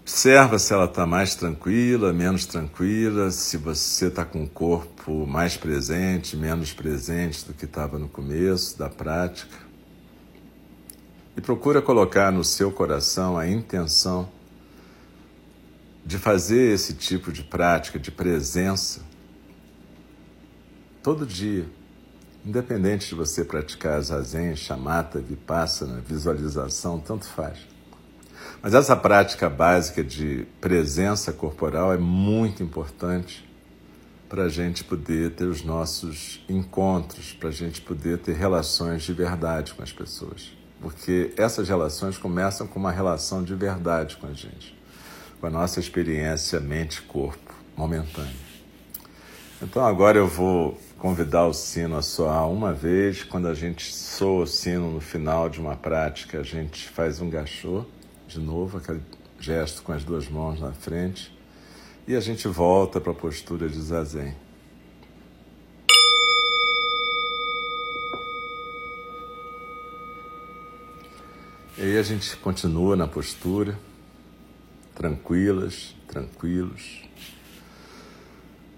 Observa 0.00 0.58
se 0.58 0.72
ela 0.72 0.86
está 0.86 1.04
mais 1.04 1.34
tranquila, 1.34 2.10
menos 2.10 2.46
tranquila, 2.46 3.30
se 3.30 3.58
você 3.58 4.06
está 4.06 4.24
com 4.24 4.44
o 4.44 4.48
corpo 4.48 5.26
mais 5.26 5.58
presente, 5.58 6.34
menos 6.34 6.72
presente 6.72 7.44
do 7.44 7.52
que 7.52 7.66
estava 7.66 7.98
no 7.98 8.08
começo 8.08 8.78
da 8.78 8.88
prática 8.88 9.69
e 11.36 11.40
procura 11.40 11.80
colocar 11.80 12.32
no 12.32 12.44
seu 12.44 12.70
coração 12.70 13.38
a 13.38 13.48
intenção 13.48 14.28
de 16.04 16.18
fazer 16.18 16.72
esse 16.74 16.94
tipo 16.94 17.30
de 17.30 17.42
prática 17.44 17.98
de 17.98 18.10
presença 18.10 19.02
todo 21.02 21.26
dia, 21.26 21.66
independente 22.44 23.08
de 23.08 23.14
você 23.14 23.44
praticar 23.44 24.00
zazen, 24.02 24.56
chamata, 24.56 25.18
vipassana, 25.20 26.00
visualização, 26.00 26.98
tanto 26.98 27.26
faz. 27.26 27.58
Mas 28.62 28.74
essa 28.74 28.96
prática 28.96 29.48
básica 29.48 30.02
de 30.02 30.46
presença 30.60 31.32
corporal 31.32 31.92
é 31.92 31.98
muito 31.98 32.62
importante 32.62 33.48
para 34.28 34.44
a 34.44 34.48
gente 34.48 34.84
poder 34.84 35.32
ter 35.32 35.44
os 35.44 35.62
nossos 35.62 36.44
encontros, 36.48 37.32
para 37.32 37.48
a 37.48 37.52
gente 37.52 37.80
poder 37.80 38.18
ter 38.18 38.34
relações 38.34 39.02
de 39.02 39.12
verdade 39.12 39.74
com 39.74 39.82
as 39.82 39.92
pessoas. 39.92 40.59
Porque 40.80 41.32
essas 41.36 41.68
relações 41.68 42.16
começam 42.16 42.66
com 42.66 42.78
uma 42.78 42.90
relação 42.90 43.42
de 43.44 43.54
verdade 43.54 44.16
com 44.16 44.26
a 44.26 44.32
gente, 44.32 44.78
com 45.40 45.46
a 45.46 45.50
nossa 45.50 45.78
experiência 45.78 46.58
mente-corpo 46.58 47.54
momentânea. 47.76 48.50
Então 49.62 49.84
agora 49.84 50.16
eu 50.16 50.26
vou 50.26 50.78
convidar 50.98 51.46
o 51.46 51.52
sino 51.52 51.96
a 51.96 52.02
soar 52.02 52.50
uma 52.50 52.72
vez. 52.72 53.24
Quando 53.24 53.46
a 53.46 53.54
gente 53.54 53.94
soa 53.94 54.44
o 54.44 54.46
sino 54.46 54.90
no 54.92 55.00
final 55.00 55.48
de 55.48 55.60
uma 55.60 55.76
prática, 55.76 56.40
a 56.40 56.42
gente 56.42 56.88
faz 56.88 57.20
um 57.20 57.28
gachô, 57.28 57.84
de 58.26 58.40
novo, 58.40 58.78
aquele 58.78 59.02
gesto 59.38 59.82
com 59.82 59.92
as 59.92 60.04
duas 60.04 60.28
mãos 60.28 60.60
na 60.60 60.72
frente 60.72 61.38
e 62.06 62.16
a 62.16 62.20
gente 62.20 62.48
volta 62.48 63.00
para 63.00 63.12
a 63.12 63.14
postura 63.14 63.68
de 63.68 63.80
zazen. 63.80 64.34
E 71.80 71.82
aí 71.82 71.96
a 71.96 72.02
gente 72.02 72.36
continua 72.36 72.94
na 72.94 73.08
postura, 73.08 73.74
tranquilas, 74.94 75.96
tranquilos. 76.06 77.00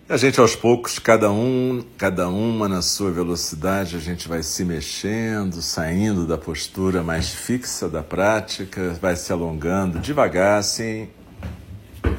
A 0.08 0.16
gente 0.16 0.38
aos 0.38 0.54
poucos, 0.54 1.00
cada 1.00 1.28
um, 1.28 1.84
cada 1.98 2.28
uma 2.28 2.68
na 2.68 2.80
sua 2.80 3.10
velocidade, 3.10 3.96
a 3.96 3.98
gente 3.98 4.28
vai 4.28 4.40
se 4.44 4.64
mexendo, 4.64 5.60
saindo 5.60 6.28
da 6.28 6.38
postura 6.38 7.02
mais 7.02 7.28
fixa 7.30 7.88
da 7.88 8.04
prática, 8.04 8.96
vai 9.02 9.16
se 9.16 9.32
alongando 9.32 9.98
devagar, 9.98 10.62
sem 10.62 11.10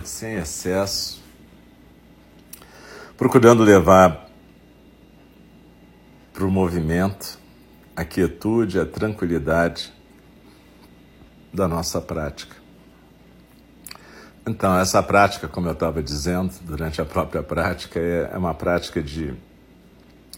sem 0.03 0.33
excesso, 0.33 1.23
procurando 3.15 3.63
levar 3.63 4.29
para 6.33 6.43
o 6.43 6.51
movimento 6.51 7.39
a 7.95 8.03
quietude, 8.03 8.81
a 8.81 8.85
tranquilidade 8.85 9.92
da 11.53 11.67
nossa 11.67 12.01
prática. 12.01 12.55
Então, 14.45 14.77
essa 14.77 15.01
prática, 15.01 15.47
como 15.47 15.67
eu 15.67 15.73
estava 15.73 16.03
dizendo, 16.03 16.53
durante 16.61 17.01
a 17.01 17.05
própria 17.05 17.41
prática, 17.41 17.99
é, 17.99 18.29
é 18.33 18.37
uma 18.37 18.53
prática 18.53 19.01
de 19.01 19.33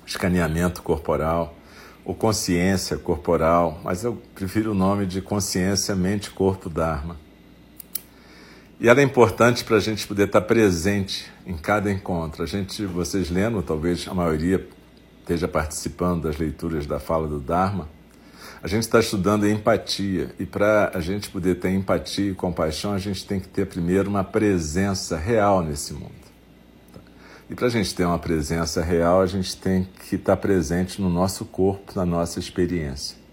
escaneamento 0.05 0.83
corporal 0.83 1.55
ou 2.03 2.13
consciência 2.13 2.97
corporal, 2.97 3.79
mas 3.83 4.03
eu 4.03 4.21
prefiro 4.35 4.71
o 4.71 4.75
nome 4.75 5.07
de 5.07 5.21
consciência 5.21 5.95
mente-corpo-dharma. 5.95 7.17
E 8.79 8.87
ela 8.87 8.99
é 8.99 9.03
importante 9.03 9.63
para 9.63 9.77
a 9.77 9.79
gente 9.79 10.05
poder 10.05 10.27
estar 10.27 10.41
presente 10.41 11.31
em 11.45 11.57
cada 11.57 11.91
encontro. 11.91 12.43
A 12.43 12.45
gente, 12.45 12.85
vocês 12.85 13.31
lendo, 13.31 13.63
talvez 13.63 14.07
a 14.07 14.13
maioria 14.13 14.67
esteja 15.21 15.47
participando 15.47 16.23
das 16.23 16.37
leituras 16.37 16.85
da 16.85 16.99
fala 16.99 17.27
do 17.27 17.39
Dharma. 17.39 17.89
A 18.65 18.67
gente 18.67 18.81
está 18.81 18.99
estudando 18.99 19.47
empatia 19.47 20.33
e 20.39 20.43
para 20.43 20.89
a 20.91 20.99
gente 20.99 21.29
poder 21.29 21.59
ter 21.59 21.69
empatia 21.69 22.31
e 22.31 22.33
compaixão, 22.33 22.93
a 22.93 22.97
gente 22.97 23.23
tem 23.23 23.39
que 23.39 23.47
ter 23.47 23.67
primeiro 23.67 24.09
uma 24.09 24.23
presença 24.23 25.15
real 25.17 25.63
nesse 25.63 25.93
mundo. 25.93 26.25
E 27.47 27.53
para 27.53 27.67
a 27.67 27.69
gente 27.69 27.93
ter 27.93 28.05
uma 28.05 28.17
presença 28.17 28.81
real, 28.81 29.21
a 29.21 29.27
gente 29.27 29.55
tem 29.55 29.87
que 30.09 30.15
estar 30.15 30.35
presente 30.37 30.99
no 30.99 31.11
nosso 31.11 31.45
corpo, 31.45 31.91
na 31.95 32.07
nossa 32.07 32.39
experiência 32.39 33.23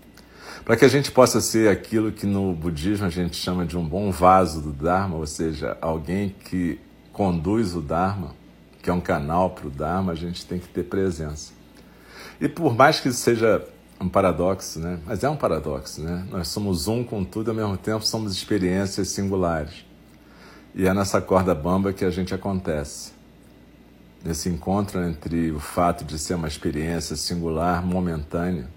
para 0.66 0.76
que 0.76 0.84
a 0.84 0.88
gente 0.88 1.10
possa 1.10 1.40
ser 1.40 1.70
aquilo 1.70 2.12
que 2.12 2.26
no 2.26 2.52
budismo 2.52 3.06
a 3.06 3.08
gente 3.08 3.36
chama 3.36 3.64
de 3.64 3.76
um 3.76 3.84
bom 3.84 4.12
vaso 4.12 4.60
do 4.60 4.70
Dharma, 4.70 5.16
ou 5.16 5.26
seja, 5.26 5.78
alguém 5.80 6.28
que 6.44 6.78
conduz 7.10 7.74
o 7.74 7.80
Dharma, 7.80 8.34
que 8.82 8.90
é 8.90 8.92
um 8.92 9.00
canal 9.00 9.50
para 9.50 9.66
o 9.66 9.70
Dharma, 9.70 10.12
a 10.12 10.14
gente 10.14 10.44
tem 10.44 10.58
que 10.58 10.68
ter 10.68 10.84
presença. 10.84 11.52
E 12.40 12.48
por 12.48 12.76
mais 12.76 13.00
que 13.00 13.10
seja 13.12 13.64
um 14.02 14.08
paradoxo, 14.08 14.80
né? 14.80 14.98
Mas 15.06 15.22
é 15.22 15.30
um 15.30 15.36
paradoxo, 15.36 16.02
né? 16.02 16.26
Nós 16.30 16.48
somos 16.48 16.88
um 16.88 17.04
com 17.04 17.24
tudo, 17.24 17.50
ao 17.50 17.54
mesmo 17.54 17.76
tempo 17.76 18.04
somos 18.04 18.32
experiências 18.32 19.08
singulares. 19.08 19.84
E 20.74 20.86
é 20.86 20.92
nessa 20.92 21.20
corda 21.20 21.54
bamba 21.54 21.92
que 21.92 22.04
a 22.04 22.10
gente 22.10 22.34
acontece. 22.34 23.12
Nesse 24.24 24.48
encontro 24.48 25.02
entre 25.02 25.52
o 25.52 25.60
fato 25.60 26.04
de 26.04 26.18
ser 26.18 26.34
uma 26.34 26.48
experiência 26.48 27.14
singular, 27.14 27.84
momentânea, 27.84 28.68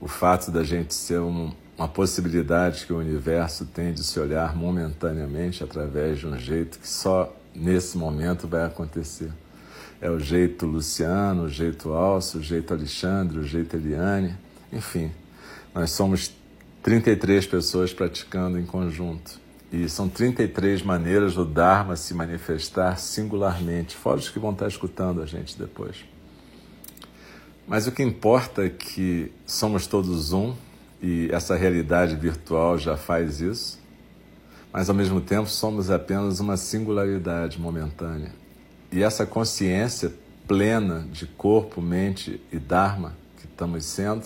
o 0.00 0.08
fato 0.08 0.50
da 0.50 0.62
gente 0.62 0.94
ser 0.94 1.20
um, 1.20 1.52
uma 1.76 1.88
possibilidade 1.88 2.86
que 2.86 2.92
o 2.92 2.98
universo 2.98 3.66
tem 3.66 3.92
de 3.92 4.02
se 4.02 4.18
olhar 4.18 4.54
momentaneamente 4.56 5.62
através 5.62 6.18
de 6.18 6.26
um 6.26 6.38
jeito 6.38 6.78
que 6.78 6.88
só 6.88 7.34
nesse 7.54 7.96
momento 7.98 8.46
vai 8.46 8.64
acontecer. 8.64 9.30
É 10.00 10.10
o 10.10 10.18
jeito 10.18 10.66
Luciano, 10.66 11.44
o 11.44 11.48
jeito 11.48 11.92
Alcio, 11.92 12.40
o 12.40 12.42
jeito 12.42 12.74
Alexandre, 12.74 13.38
o 13.38 13.44
jeito 13.44 13.76
Eliane, 13.76 14.36
enfim. 14.72 15.10
Nós 15.74 15.90
somos 15.90 16.34
33 16.82 17.46
pessoas 17.46 17.92
praticando 17.92 18.58
em 18.58 18.64
conjunto. 18.64 19.40
E 19.72 19.88
são 19.88 20.08
33 20.08 20.82
maneiras 20.82 21.34
do 21.34 21.44
Dharma 21.44 21.96
se 21.96 22.14
manifestar 22.14 22.98
singularmente, 22.98 23.96
fora 23.96 24.18
os 24.18 24.28
que 24.28 24.38
vão 24.38 24.52
estar 24.52 24.68
escutando 24.68 25.20
a 25.20 25.26
gente 25.26 25.58
depois. 25.58 26.04
Mas 27.66 27.86
o 27.88 27.92
que 27.92 28.02
importa 28.02 28.64
é 28.64 28.68
que 28.68 29.32
somos 29.44 29.86
todos 29.86 30.32
um 30.32 30.54
e 31.02 31.28
essa 31.32 31.56
realidade 31.56 32.14
virtual 32.14 32.78
já 32.78 32.96
faz 32.96 33.40
isso, 33.40 33.80
mas 34.72 34.88
ao 34.88 34.94
mesmo 34.94 35.20
tempo 35.20 35.48
somos 35.48 35.90
apenas 35.90 36.38
uma 36.38 36.56
singularidade 36.56 37.60
momentânea. 37.60 38.32
E 38.96 39.02
essa 39.02 39.26
consciência 39.26 40.10
plena 40.48 41.06
de 41.12 41.26
corpo, 41.26 41.82
mente 41.82 42.40
e 42.50 42.58
Dharma 42.58 43.14
que 43.36 43.44
estamos 43.44 43.84
sendo 43.84 44.24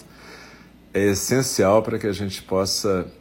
é 0.94 1.06
essencial 1.06 1.82
para 1.82 1.98
que 1.98 2.06
a 2.06 2.12
gente 2.12 2.40
possa 2.40 3.12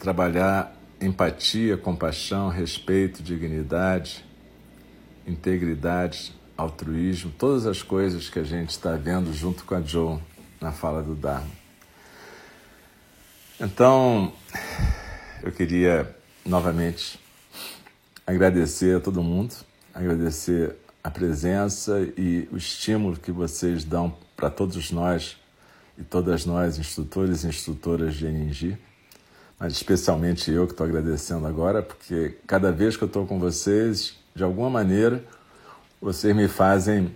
trabalhar 0.00 0.76
empatia, 1.00 1.76
compaixão, 1.76 2.48
respeito, 2.48 3.22
dignidade, 3.22 4.24
integridade 5.24 6.34
altruísmo, 6.56 7.30
todas 7.38 7.64
as 7.64 7.80
coisas 7.80 8.28
que 8.28 8.40
a 8.40 8.44
gente 8.44 8.70
está 8.70 8.96
vendo 8.96 9.32
junto 9.32 9.64
com 9.64 9.76
a 9.76 9.80
Joe 9.80 10.18
na 10.60 10.72
fala 10.72 11.00
do 11.00 11.14
Dharma. 11.14 11.52
Então, 13.60 14.32
eu 15.44 15.52
queria 15.52 16.12
novamente 16.44 17.20
agradecer 18.26 18.96
a 18.96 19.00
todo 19.00 19.22
mundo, 19.22 19.54
agradecer 19.94 20.74
a 21.02 21.10
presença 21.10 22.00
e 22.16 22.48
o 22.52 22.56
estímulo 22.56 23.16
que 23.16 23.32
vocês 23.32 23.84
dão 23.84 24.14
para 24.36 24.50
todos 24.50 24.90
nós 24.90 25.36
e 25.96 26.02
todas 26.02 26.44
nós, 26.44 26.78
instrutores 26.78 27.44
e 27.44 27.48
instrutoras 27.48 28.14
de 28.14 28.26
NG, 28.26 28.78
mas 29.58 29.72
especialmente 29.72 30.50
eu 30.50 30.66
que 30.66 30.72
estou 30.72 30.86
agradecendo 30.86 31.46
agora, 31.46 31.82
porque 31.82 32.36
cada 32.46 32.70
vez 32.70 32.96
que 32.96 33.02
eu 33.02 33.08
estou 33.08 33.26
com 33.26 33.38
vocês, 33.38 34.16
de 34.34 34.44
alguma 34.44 34.70
maneira, 34.70 35.24
vocês 36.00 36.34
me 36.34 36.46
fazem 36.46 37.12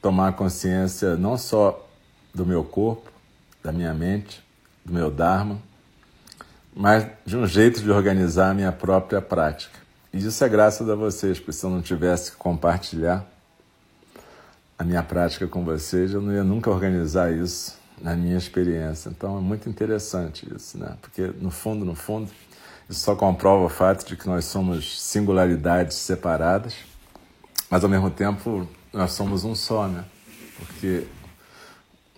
tomar 0.00 0.32
consciência 0.32 1.16
não 1.16 1.36
só 1.36 1.86
do 2.34 2.46
meu 2.46 2.64
corpo, 2.64 3.12
da 3.62 3.70
minha 3.70 3.92
mente, 3.92 4.42
do 4.84 4.92
meu 4.92 5.10
Dharma, 5.10 5.60
mas 6.74 7.06
de 7.26 7.36
um 7.36 7.46
jeito 7.46 7.82
de 7.82 7.90
organizar 7.90 8.50
a 8.50 8.54
minha 8.54 8.72
própria 8.72 9.20
prática. 9.20 9.81
E 10.12 10.18
isso 10.18 10.44
é 10.44 10.48
graças 10.48 10.88
a 10.88 10.94
vocês, 10.94 11.38
porque 11.38 11.52
se 11.52 11.64
eu 11.64 11.70
não 11.70 11.80
tivesse 11.80 12.32
que 12.32 12.36
compartilhar 12.36 13.24
a 14.78 14.84
minha 14.84 15.02
prática 15.02 15.46
com 15.46 15.64
vocês, 15.64 16.12
eu 16.12 16.20
não 16.20 16.32
ia 16.32 16.44
nunca 16.44 16.70
organizar 16.70 17.32
isso 17.32 17.78
na 18.00 18.14
minha 18.14 18.36
experiência. 18.36 19.08
Então 19.08 19.38
é 19.38 19.40
muito 19.40 19.68
interessante 19.68 20.46
isso, 20.54 20.76
né? 20.76 20.96
Porque 21.00 21.32
no 21.40 21.50
fundo, 21.50 21.84
no 21.84 21.94
fundo, 21.94 22.30
isso 22.88 23.00
só 23.00 23.14
comprova 23.14 23.64
o 23.64 23.68
fato 23.68 24.06
de 24.06 24.16
que 24.16 24.26
nós 24.26 24.44
somos 24.44 25.00
singularidades 25.00 25.96
separadas 25.96 26.74
mas 27.72 27.82
ao 27.82 27.88
mesmo 27.88 28.10
tempo, 28.10 28.68
nós 28.92 29.12
somos 29.12 29.44
um 29.44 29.54
só, 29.54 29.88
né? 29.88 30.04
Porque 30.58 31.06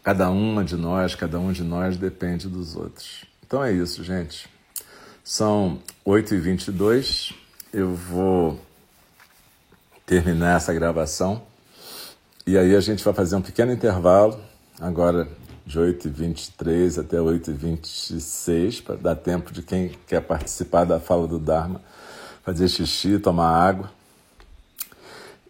cada 0.02 0.28
uma 0.28 0.64
de 0.64 0.74
nós, 0.74 1.14
cada 1.14 1.38
um 1.38 1.52
de 1.52 1.62
nós 1.62 1.96
depende 1.96 2.48
dos 2.48 2.74
outros. 2.74 3.24
Então 3.46 3.62
é 3.62 3.70
isso, 3.70 4.02
gente. 4.02 4.48
São 5.22 5.78
8h22. 6.04 7.32
Eu 7.76 7.92
vou 7.92 8.56
terminar 10.06 10.58
essa 10.58 10.72
gravação. 10.72 11.42
E 12.46 12.56
aí 12.56 12.76
a 12.76 12.78
gente 12.78 13.02
vai 13.02 13.12
fazer 13.12 13.34
um 13.34 13.42
pequeno 13.42 13.72
intervalo, 13.72 14.38
agora 14.80 15.26
de 15.66 15.80
8h23 15.80 17.00
até 17.00 17.16
8h26, 17.16 18.80
para 18.80 18.94
dar 18.94 19.16
tempo 19.16 19.52
de 19.52 19.60
quem 19.60 19.90
quer 20.06 20.20
participar 20.20 20.84
da 20.84 21.00
fala 21.00 21.26
do 21.26 21.36
Dharma 21.36 21.80
fazer 22.44 22.68
xixi, 22.68 23.18
tomar 23.18 23.48
água. 23.48 23.90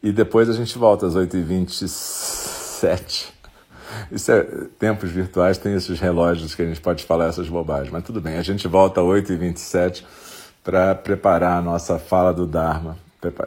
E 0.03 0.11
depois 0.11 0.49
a 0.49 0.55
gente 0.55 0.79
volta 0.79 1.07
às 1.07 1.15
8h27. 1.15 3.35
Isso 4.11 4.33
é, 4.33 4.43
tempos 4.79 5.11
virtuais 5.11 5.59
tem 5.59 5.75
esses 5.75 6.01
relógios 6.01 6.55
que 6.55 6.63
a 6.63 6.67
gente 6.67 6.81
pode 6.81 7.05
falar 7.05 7.27
essas 7.27 7.51
bobagens, 7.51 7.91
mas 7.91 8.03
tudo 8.03 8.19
bem. 8.19 8.39
A 8.39 8.43
gente 8.43 8.67
volta 8.67 9.03
às 9.03 9.07
8h27 9.07 10.03
para 10.65 10.95
preparar 10.95 11.59
a 11.59 11.63
nossa 11.63 11.99
fala 11.99 12.33
do 12.33 12.47
Dharma 12.47 12.97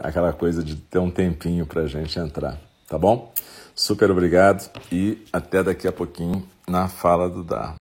aquela 0.01 0.33
coisa 0.33 0.63
de 0.63 0.75
ter 0.75 0.99
um 0.99 1.11
tempinho 1.11 1.65
para 1.65 1.81
a 1.81 1.87
gente 1.87 2.17
entrar, 2.17 2.57
tá 2.87 2.97
bom? 2.97 3.31
Super 3.75 4.09
obrigado 4.09 4.69
e 4.91 5.23
até 5.31 5.61
daqui 5.61 5.87
a 5.87 5.91
pouquinho 5.91 6.47
na 6.67 6.87
fala 6.87 7.29
do 7.29 7.43
Dar. 7.43 7.75